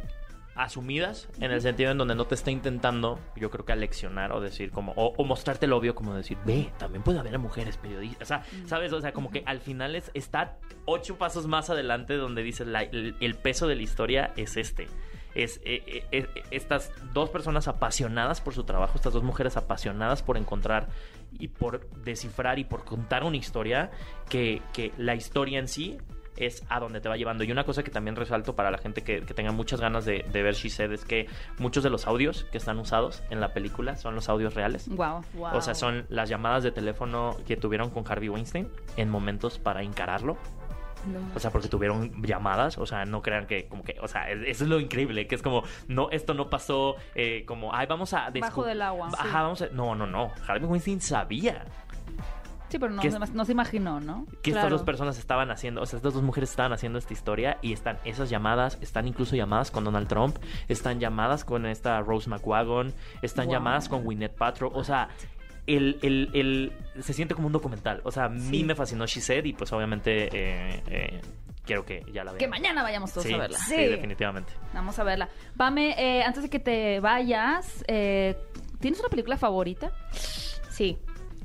asumidas 0.56 1.30
en 1.40 1.52
el 1.52 1.62
sentido 1.62 1.92
en 1.92 1.98
donde 1.98 2.14
no 2.16 2.26
te 2.26 2.36
está 2.36 2.52
intentando 2.52 3.20
yo 3.36 3.50
creo 3.50 3.66
que 3.66 3.72
aleccionar 3.72 4.32
o 4.34 4.42
decir 4.42 4.72
como 4.72 4.92
o, 4.98 5.14
o 5.18 5.24
mostrarte 5.24 5.66
lo 5.66 5.78
obvio 5.78 5.96
como 5.96 6.14
decir 6.14 6.38
ve 6.46 6.72
también 6.78 7.04
puede 7.04 7.20
haber 7.20 7.38
mujeres 7.40 7.78
periodistas 7.78 8.24
o 8.24 8.26
sea 8.26 8.44
sabes 8.68 8.92
o 8.94 9.00
sea 9.02 9.14
como 9.14 9.32
que 9.32 9.44
al 9.46 9.62
final 9.62 9.96
es 9.96 10.12
está 10.14 10.58
ocho 10.86 11.18
pasos 11.18 11.48
más 11.48 11.70
adelante 11.70 12.16
donde 12.16 12.44
dices 12.44 12.68
la- 12.68 12.84
el, 12.84 13.16
el 13.22 13.36
peso 13.36 13.68
de 13.68 13.76
la 13.76 13.82
historia 13.82 14.34
es 14.36 14.58
este 14.58 14.88
es 15.36 15.62
eh, 15.64 15.82
eh, 15.88 16.04
eh, 16.12 16.28
estas 16.52 16.92
dos 17.14 17.30
personas 17.30 17.70
apasionadas 17.70 18.42
por 18.42 18.54
su 18.54 18.66
trabajo 18.66 18.94
estas 18.96 19.14
dos 19.14 19.24
mujeres 19.24 19.56
apasionadas 19.56 20.22
por 20.22 20.36
encontrar 20.36 20.90
y 21.40 21.48
por 21.48 21.90
descifrar 22.04 22.60
y 22.60 22.66
por 22.66 22.84
contar 22.84 23.24
una 23.24 23.38
historia 23.38 23.90
que, 24.28 24.62
que 24.74 24.92
la 24.98 25.16
historia 25.16 25.60
en 25.60 25.70
sí 25.70 25.98
es 26.46 26.64
a 26.70 26.80
donde 26.80 27.02
te 27.02 27.10
va 27.10 27.18
llevando. 27.18 27.44
Y 27.44 27.52
una 27.52 27.64
cosa 27.64 27.84
que 27.84 27.92
también 27.92 28.16
resalto 28.16 28.56
para 28.56 28.72
la 28.72 28.78
gente 28.78 29.04
que, 29.04 29.22
que 29.22 29.34
tenga 29.34 29.52
muchas 29.52 29.80
ganas 29.82 30.06
de, 30.06 30.26
de 30.32 30.44
ver 30.44 30.56
She 30.56 30.70
Said 30.70 30.92
es 30.92 31.06
que 31.06 31.28
muchos 31.60 31.84
de 31.84 31.90
los 31.90 32.08
audios 32.08 32.46
que 32.52 32.58
están 32.58 32.80
usados 32.80 33.24
en 33.30 33.40
la 33.42 33.54
película 33.54 33.96
son 33.96 34.16
los 34.16 34.30
audios 34.30 34.54
reales. 34.54 34.88
Wow. 34.90 35.22
O 35.54 35.62
sea, 35.62 35.76
son 35.76 36.06
las 36.10 36.30
llamadas 36.30 36.64
de 36.64 36.72
teléfono 36.72 37.38
que 37.48 37.58
tuvieron 37.58 37.90
con 37.90 38.04
Harvey 38.10 38.30
Weinstein 38.30 38.70
en 38.98 39.10
momentos 39.10 39.60
para 39.60 39.82
encararlo. 39.84 40.38
O 41.36 41.40
sea, 41.40 41.50
porque 41.50 41.68
tuvieron 41.68 42.22
llamadas, 42.24 42.78
o 42.78 42.86
sea, 42.86 43.06
no 43.06 43.24
crean 43.24 43.48
que, 43.48 43.68
como 43.68 43.84
que, 43.84 43.98
o 44.02 44.08
sea, 44.08 44.30
es- 44.30 44.42
eso 44.48 44.64
es 44.66 44.70
lo 44.70 44.80
increíble, 44.80 45.26
que 45.26 45.34
es 45.34 45.42
como, 45.42 45.64
no, 45.88 46.12
esto 46.12 46.36
no 46.36 46.48
pasó, 46.52 46.96
eh, 47.16 47.44
como, 47.48 47.74
ay, 47.74 47.88
vamos 47.88 48.14
a... 48.14 48.30
Bajo 48.40 48.64
del 48.64 48.84
agua. 48.84 49.08
Ajá, 49.14 49.24
Sí. 49.24 49.30
vamos 49.34 49.62
a... 49.64 49.68
No, 49.70 49.96
no, 49.96 50.06
no, 50.06 50.32
Harvey 50.48 50.68
Weinstein 50.70 51.02
sabía 51.02 51.66
Sí, 52.72 52.80
pero 52.80 52.94
no, 52.94 53.02
que 53.02 53.12
se- 53.12 53.20
no 53.20 53.46
se 53.46 53.52
imaginó, 53.52 54.00
¿no? 54.00 54.26
que 54.42 54.52
estas 54.52 54.70
dos 54.70 54.82
personas 54.84 55.20
estaban 55.20 55.52
haciendo, 55.52 55.82
o 55.82 55.86
sea, 55.86 55.98
estas 55.98 56.14
dos 56.14 56.24
mujeres 56.24 56.50
estaban 56.50 56.72
haciendo 56.72 56.98
esta 57.00 57.12
historia 57.14 57.58
y 57.62 57.74
están 57.74 58.00
esas 58.06 58.30
llamadas, 58.30 58.78
están 58.82 59.08
incluso 59.08 59.36
llamadas 59.36 59.72
con 59.72 59.84
Donald 59.84 60.08
Trump, 60.08 60.38
están 60.70 61.00
llamadas 61.02 61.44
con 61.44 61.66
esta 61.66 62.00
Rose 62.02 62.30
McWagon, 62.30 62.94
están 63.22 63.46
Wow. 63.48 63.54
llamadas 63.56 63.90
con 63.90 64.04
Gwyneth 64.06 64.36
Paltrow, 64.38 64.72
o 64.74 64.84
sea, 64.86 65.10
el, 65.68 66.00
el, 66.02 66.30
el- 66.34 66.74
se 67.04 67.14
siente 67.14 67.36
como 67.36 67.48
un 67.48 67.54
documental, 67.54 68.02
o 68.06 68.12
sea, 68.12 68.26
a 68.26 68.30
mí 68.30 68.40
Sí. 68.60 68.64
me 68.64 68.74
fascinó 68.74 69.06
She 69.06 69.20
Said 69.22 69.44
y 69.46 69.54
pues 69.54 69.72
obviamente 69.74 70.30
eh, 70.32 70.84
eh, 70.88 71.22
quiero 71.66 71.86
que 71.86 72.04
ya 72.12 72.24
la 72.24 72.32
vean. 72.32 72.40
Que 72.40 72.48
mañana 72.48 72.82
vayamos 72.84 73.12
todos 73.12 73.28
sí, 73.28 73.34
a 73.34 73.38
verla. 73.38 73.58
Sí, 73.58 73.76
Sí. 73.76 73.88
definitivamente. 73.88 74.54
Vamos 74.74 74.98
a 74.98 75.04
verla. 75.04 75.30
Pame, 75.58 75.94
eh, 75.98 76.24
antes 76.24 76.42
de 76.44 76.50
que 76.50 76.60
te 76.60 77.00
vayas, 77.02 77.84
eh, 77.88 78.36
¿tienes 78.80 79.00
una 79.02 79.10
película 79.10 79.36
favorita? 79.38 79.92
Sí. 80.70 80.98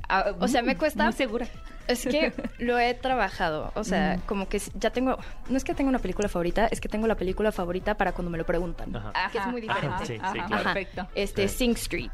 Ah, 0.09 0.33
o 0.39 0.47
sea, 0.47 0.61
me 0.61 0.75
cuesta. 0.77 1.03
Muy 1.03 1.13
segura. 1.13 1.47
Es 1.87 2.05
que 2.05 2.33
lo 2.59 2.77
he 2.79 2.93
trabajado. 2.93 3.71
O 3.75 3.83
sea, 3.83 4.17
Mm. 4.17 4.21
como 4.27 4.49
que 4.49 4.61
ya 4.75 4.89
tengo. 4.91 5.17
No 5.49 5.57
es 5.57 5.63
que 5.63 5.73
tenga 5.73 5.89
una 5.89 5.99
película 5.99 6.27
favorita, 6.29 6.67
es 6.67 6.79
que 6.81 6.89
tengo 6.89 7.07
la 7.07 7.15
película 7.15 7.51
favorita 7.51 7.95
para 7.95 8.11
cuando 8.13 8.29
me 8.31 8.37
lo 8.37 8.45
preguntan. 8.45 8.95
Ajá. 8.95 9.29
Que 9.31 9.37
es 9.37 9.47
muy 9.47 9.61
diferente. 9.61 9.87
Ajá, 9.95 10.05
sí, 10.05 10.13
sí, 10.15 10.19
ajá, 10.21 10.47
claro. 10.47 10.63
Perfecto. 10.63 11.07
Este, 11.15 11.47
Sí. 11.47 11.57
Sing 11.57 11.71
Street. 11.75 12.11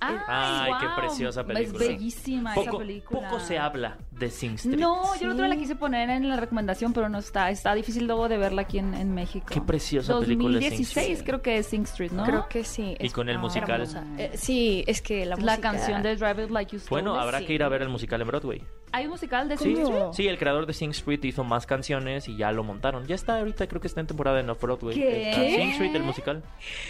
Ay, 0.00 0.72
qué 0.80 0.86
guau. 0.86 0.96
preciosa 0.96 1.44
película. 1.44 1.84
Es 1.84 1.88
bellísima 1.90 2.52
esa 2.52 2.64
Poco, 2.64 2.78
película. 2.78 3.20
poco 3.28 3.40
se 3.40 3.58
habla 3.58 3.98
de 4.12 4.30
Sing 4.30 4.54
Street. 4.54 4.78
No, 4.78 5.14
yo 5.20 5.26
la 5.28 5.34
otra 5.34 5.42
vez 5.46 5.50
la 5.50 5.54
Sí. 5.56 5.60
quise 5.62 5.76
poner 5.76 6.08
en 6.10 6.28
la 6.28 6.36
recomendación, 6.36 6.92
pero 6.92 7.08
no 7.08 7.18
está. 7.18 7.50
Está 7.50 7.74
difícil 7.74 8.06
luego 8.06 8.28
de 8.28 8.38
verla 8.38 8.62
aquí 8.62 8.78
en, 8.78 8.94
en 8.94 9.14
México. 9.14 9.46
Qué 9.50 9.60
preciosa 9.60 10.18
película 10.18 10.58
es 10.58 10.64
Sing 10.64 10.70
2016 10.70 11.08
Street. 11.10 11.26
creo 11.26 11.42
que 11.42 11.58
es 11.58 11.66
Sing 11.66 11.82
Street, 11.82 12.12
¿no? 12.12 12.24
Creo 12.24 12.48
que 12.48 12.64
sí. 12.64 12.96
Y 12.98 13.06
es 13.06 13.12
con 13.12 13.28
el 13.28 13.38
musical. 13.38 13.86
Eh, 14.18 14.32
sí, 14.34 14.84
es 14.86 15.02
que 15.02 15.24
la 15.26 15.36
la 15.36 15.36
música- 15.36 15.60
canción 15.60 16.02
de 16.02 16.16
Drive 16.16 16.44
It 16.44 16.50
Like 16.50 16.72
You 16.72 16.78
Stole 16.80 17.02
Bueno, 17.02 17.20
habrá 17.20 17.38
sí. 17.40 17.46
que 17.46 17.52
ir 17.54 17.62
a 17.62 17.68
ver 17.68 17.82
el 17.82 17.88
musical 17.88 18.20
en 18.20 18.26
Broadway. 18.28 18.62
¿Hay 18.92 19.04
un 19.04 19.10
musical 19.12 19.48
de 19.48 19.56
Sí, 19.56 19.64
Sing 19.74 19.82
Street? 19.82 20.04
sí, 20.12 20.26
el 20.28 20.36
creador 20.38 20.66
de 20.66 20.72
Sing 20.72 20.90
Street 20.90 21.20
hizo 21.24 21.44
más 21.44 21.64
canciones 21.66 22.26
y 22.28 22.36
ya 22.36 22.50
lo 22.52 22.64
montaron. 22.64 23.06
Ya 23.06 23.14
está 23.14 23.38
ahorita, 23.38 23.68
creo 23.68 23.80
que 23.80 23.86
está 23.86 24.00
en 24.00 24.06
temporada 24.08 24.40
en 24.40 24.50
Off-Broadway. 24.50 24.94
¿Qué? 24.96 25.30
Está 25.30 25.40
¿Qué? 25.42 25.56
Sing 25.56 25.70
Street, 25.70 25.94
el 25.94 26.02
musical. 26.02 26.42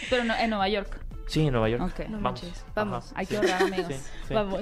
Pero 0.09 0.23
no, 0.23 0.33
en 0.35 0.49
Nueva 0.49 0.67
York. 0.69 0.97
Sí, 1.31 1.47
en 1.47 1.53
Nueva 1.53 1.69
York. 1.69 1.81
Ok. 1.83 1.99
No 2.09 2.19
Vamos. 2.19 2.21
manches. 2.21 2.61
Ajá. 2.61 2.71
Vamos. 2.75 3.11
Hay 3.15 3.25
que 3.25 3.37
ahorrar, 3.37 3.61
amigos. 3.63 3.87
Sí, 3.87 4.01
sí. 4.27 4.33
Vamos. 4.33 4.61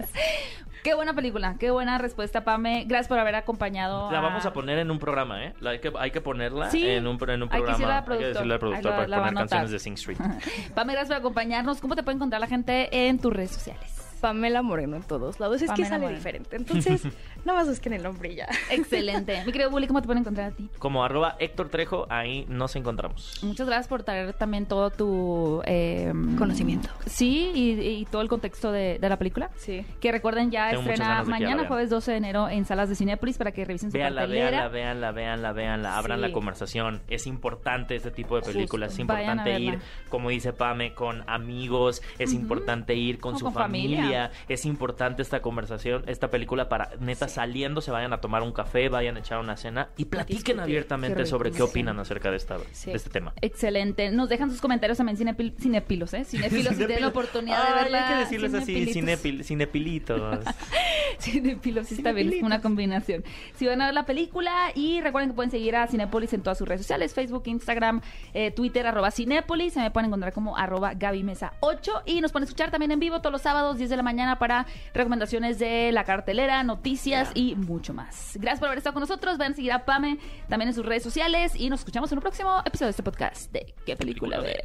Qué 0.83 0.93
buena 0.93 1.13
película, 1.13 1.55
qué 1.59 1.71
buena 1.71 1.97
respuesta, 1.97 2.45
Pame. 2.45 2.85
Gracias 2.87 3.09
por 3.09 3.19
haber 3.19 3.35
acompañado. 3.35 4.09
La 4.11 4.21
vamos 4.21 4.45
a 4.45 4.53
poner 4.53 4.79
en 4.79 4.89
un 4.91 4.97
programa, 4.97 5.43
¿eh? 5.43 5.53
La 5.59 5.71
hay, 5.71 5.79
que, 5.79 5.91
hay 5.99 6.11
que 6.11 6.21
ponerla 6.21 6.69
Sí. 6.71 6.87
en 6.87 7.05
un, 7.05 7.17
en 7.29 7.43
un 7.43 7.49
Hay 7.51 7.59
que 7.61 7.65
programa. 7.65 7.71
decirle 7.71 7.91
al 7.93 7.97
Hay 7.97 8.01
que 8.01 8.05
productor. 8.05 8.33
decirle 8.33 8.53
al 8.53 8.59
productor 8.59 8.85
la- 8.91 8.95
para 8.95 9.07
la 9.09 9.17
va 9.17 9.23
a 9.23 9.27
poner 9.27 9.39
canciones 9.41 9.71
de 9.71 9.79
Sing 9.79 9.93
Street. 9.95 10.17
Pame, 10.75 10.93
gracias 10.93 11.09
por 11.09 11.17
acompañarnos. 11.17 11.81
¿Cómo 11.81 11.95
te 11.97 12.03
puede 12.03 12.15
encontrar 12.15 12.39
la 12.39 12.47
gente 12.47 13.07
en 13.09 13.19
tus 13.19 13.33
redes 13.33 13.51
sociales? 13.51 14.08
Pamela 14.19 14.61
Moreno 14.61 14.97
en 14.97 15.03
todos 15.03 15.39
lados. 15.39 15.61
Es 15.61 15.71
que 15.71 15.83
sale 15.85 15.99
Moreno. 16.03 16.17
diferente. 16.17 16.55
Entonces, 16.55 17.03
no 17.45 17.53
más 17.53 17.67
busquen 17.67 17.93
el 17.93 18.03
nombre 18.03 18.31
y 18.33 18.35
ya. 18.35 18.47
Excelente. 18.69 19.43
Mi 19.45 19.51
querido 19.51 19.69
Bully, 19.69 19.87
¿cómo 19.87 20.01
te 20.01 20.05
pueden 20.07 20.21
encontrar 20.21 20.51
a 20.51 20.55
ti? 20.55 20.69
Como 20.79 21.03
arroba 21.03 21.35
Héctor 21.39 21.69
Trejo, 21.69 22.05
ahí 22.09 22.45
nos 22.49 22.75
encontramos. 22.75 23.39
Muchas 23.43 23.67
gracias 23.67 23.87
por 23.87 24.03
traer 24.03 24.33
también 24.33 24.65
todo 24.65 24.89
tu... 24.91 25.61
eh, 25.65 26.11
Conocimiento. 26.37 26.89
Sí, 27.05 27.51
y, 27.53 27.71
y 27.81 28.05
todo 28.05 28.21
el 28.21 28.27
contexto 28.29 28.71
de, 28.71 28.99
de 28.99 29.09
la 29.09 29.17
película. 29.17 29.49
Sí. 29.55 29.85
Que 29.99 30.11
recuerden, 30.11 30.51
ya 30.51 30.69
Tengo 30.69 30.81
estrena 30.83 31.23
mañana, 31.23 31.65
jueves 31.67 31.89
12 31.89 32.11
de 32.11 32.17
enero, 32.17 32.49
en 32.49 32.65
salas 32.65 32.89
de 32.89 32.95
Cinépolis 32.95 33.37
para 33.37 33.51
que 33.51 33.65
revisen 33.65 33.91
su 33.91 33.97
Véanla, 33.97 34.21
cartelera. 34.21 34.67
véanla, 34.67 34.69
véanla, 34.69 35.11
véanla, 35.11 35.53
véanla. 35.53 35.97
Abran 35.97 36.19
Sí. 36.19 36.27
la 36.27 36.31
conversación. 36.33 37.01
Es 37.07 37.27
importante 37.27 37.95
este 37.95 38.11
tipo 38.11 38.35
de 38.35 38.41
películas. 38.41 38.89
Justo. 38.89 38.95
Es 38.95 38.99
importante 38.99 39.59
ir, 39.59 39.79
como 40.09 40.29
dice 40.29 40.53
Pame, 40.53 40.93
con 40.93 41.23
amigos. 41.29 42.01
Es 42.17 42.33
importante 42.33 42.95
ir 42.95 43.19
con 43.19 43.35
O 43.35 43.37
su 43.37 43.45
con 43.45 43.53
familia. 43.53 43.97
familia. 43.97 44.08
Es 44.47 44.65
importante 44.65 45.21
esta 45.21 45.41
conversación, 45.41 46.03
esta 46.07 46.29
película 46.29 46.69
para 46.69 46.91
neta 46.99 47.27
saliendo, 47.27 47.81
se 47.81 47.91
vayan 47.91 48.13
a 48.13 48.21
tomar 48.21 48.41
un 48.43 48.51
café, 48.51 48.89
vayan 48.89 49.17
a 49.17 49.19
echar 49.19 49.39
una 49.39 49.57
cena 49.57 49.89
y 49.97 50.05
platiquen 50.05 50.37
discutir. 50.37 50.61
abiertamente 50.61 51.17
Qué 51.23 51.25
sobre 51.25 51.51
qué 51.51 51.61
opinan 51.63 51.99
acerca 51.99 52.31
de, 52.31 52.37
esta, 52.37 52.57
Sí. 52.71 52.91
de 52.91 52.97
este 52.97 53.09
tema. 53.09 53.33
Excelente. 53.41 54.09
Nos 54.11 54.29
dejan 54.29 54.49
sus 54.49 54.61
comentarios 54.61 54.97
también 54.97 55.17
cinepil- 55.17 55.55
cinepilos, 55.59 56.13
¿eh? 56.13 56.23
Cinepilos, 56.25 56.69
si 56.75 56.77
tienen 56.77 57.01
la 57.01 57.07
oportunidad 57.09 57.67
de 57.69 57.83
verla. 57.83 58.07
hay 58.07 58.13
que 58.13 58.19
decirles 58.21 58.53
así, 58.53 58.85
cinepil- 58.87 59.43
cinepilitos. 59.43 60.39
Cinepilos, 61.19 61.87
sí 61.87 61.95
está 61.95 62.11
bien, 62.11 62.31
es 62.31 62.41
una 62.43 62.61
combinación. 62.61 63.23
Si 63.55 63.65
van 63.65 63.81
a 63.81 63.85
ver 63.85 63.93
la 63.93 64.05
película 64.05 64.71
y 64.75 65.01
recuerden 65.01 65.31
que 65.31 65.35
pueden 65.35 65.51
seguir 65.51 65.75
a 65.75 65.87
Cinépolis 65.87 66.33
en 66.33 66.41
todas 66.41 66.57
sus 66.57 66.67
redes 66.67 66.81
sociales, 66.81 67.13
Facebook, 67.13 67.43
Instagram, 67.45 68.01
eh, 68.33 68.51
Twitter, 68.51 68.87
arroba 68.87 69.11
Cinépolis, 69.11 69.73
se 69.73 69.79
me 69.81 69.91
pueden 69.91 70.07
encontrar 70.07 70.33
como 70.33 70.57
arroba 70.57 70.93
Gaby 70.93 71.23
Mesa 71.23 71.53
8 71.59 72.03
y 72.05 72.21
nos 72.21 72.31
pueden 72.31 72.43
escuchar 72.45 72.71
también 72.71 72.91
en 72.91 72.99
vivo 72.99 73.19
todos 73.19 73.31
los 73.33 73.41
sábados, 73.41 73.77
10 73.77 73.89
de 73.89 73.97
la 73.97 73.98
mañana 74.03 74.39
para 74.39 74.65
recomendaciones 74.93 75.59
de 75.59 75.91
la 75.91 76.03
cartelera, 76.03 76.63
noticias 76.63 77.29
y 77.33 77.55
mucho 77.55 77.93
más. 77.93 78.31
Gracias 78.35 78.59
por 78.59 78.67
haber 78.67 78.79
estado 78.79 78.93
con 78.93 79.01
nosotros, 79.01 79.37
vayan 79.37 79.53
a 79.53 79.55
seguir 79.55 79.71
a 79.71 79.85
Pame 79.85 80.17
también 80.47 80.69
en 80.69 80.75
sus 80.75 80.85
redes 80.85 81.03
sociales 81.03 81.53
y 81.55 81.69
nos 81.69 81.81
escuchamos 81.81 82.11
en 82.11 82.17
un 82.17 82.21
próximo 82.21 82.61
episodio 82.65 82.87
de 82.87 82.91
este 82.91 83.03
podcast 83.03 83.51
de 83.51 83.73
¿Qué 83.85 83.95
película 83.95 84.39
ver? 84.39 84.63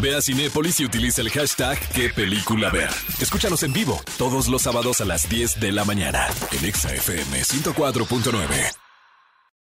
Ve 0.00 0.14
a 0.14 0.20
Cinépolis 0.20 0.80
y 0.80 0.84
utiliza 0.84 1.22
el 1.22 1.30
hashtag 1.30 1.78
qué 1.94 2.10
película 2.10 2.70
ver. 2.70 2.90
Escúchanos 3.20 3.62
en 3.62 3.72
vivo 3.72 3.98
todos 4.18 4.48
los 4.48 4.62
sábados 4.62 5.00
a 5.00 5.04
las 5.04 5.28
10 5.28 5.60
de 5.60 5.72
la 5.72 5.84
mañana 5.84 6.26
en 6.52 6.64
Exa 6.64 6.92
FM 6.94 7.40
104.9. 7.40 8.85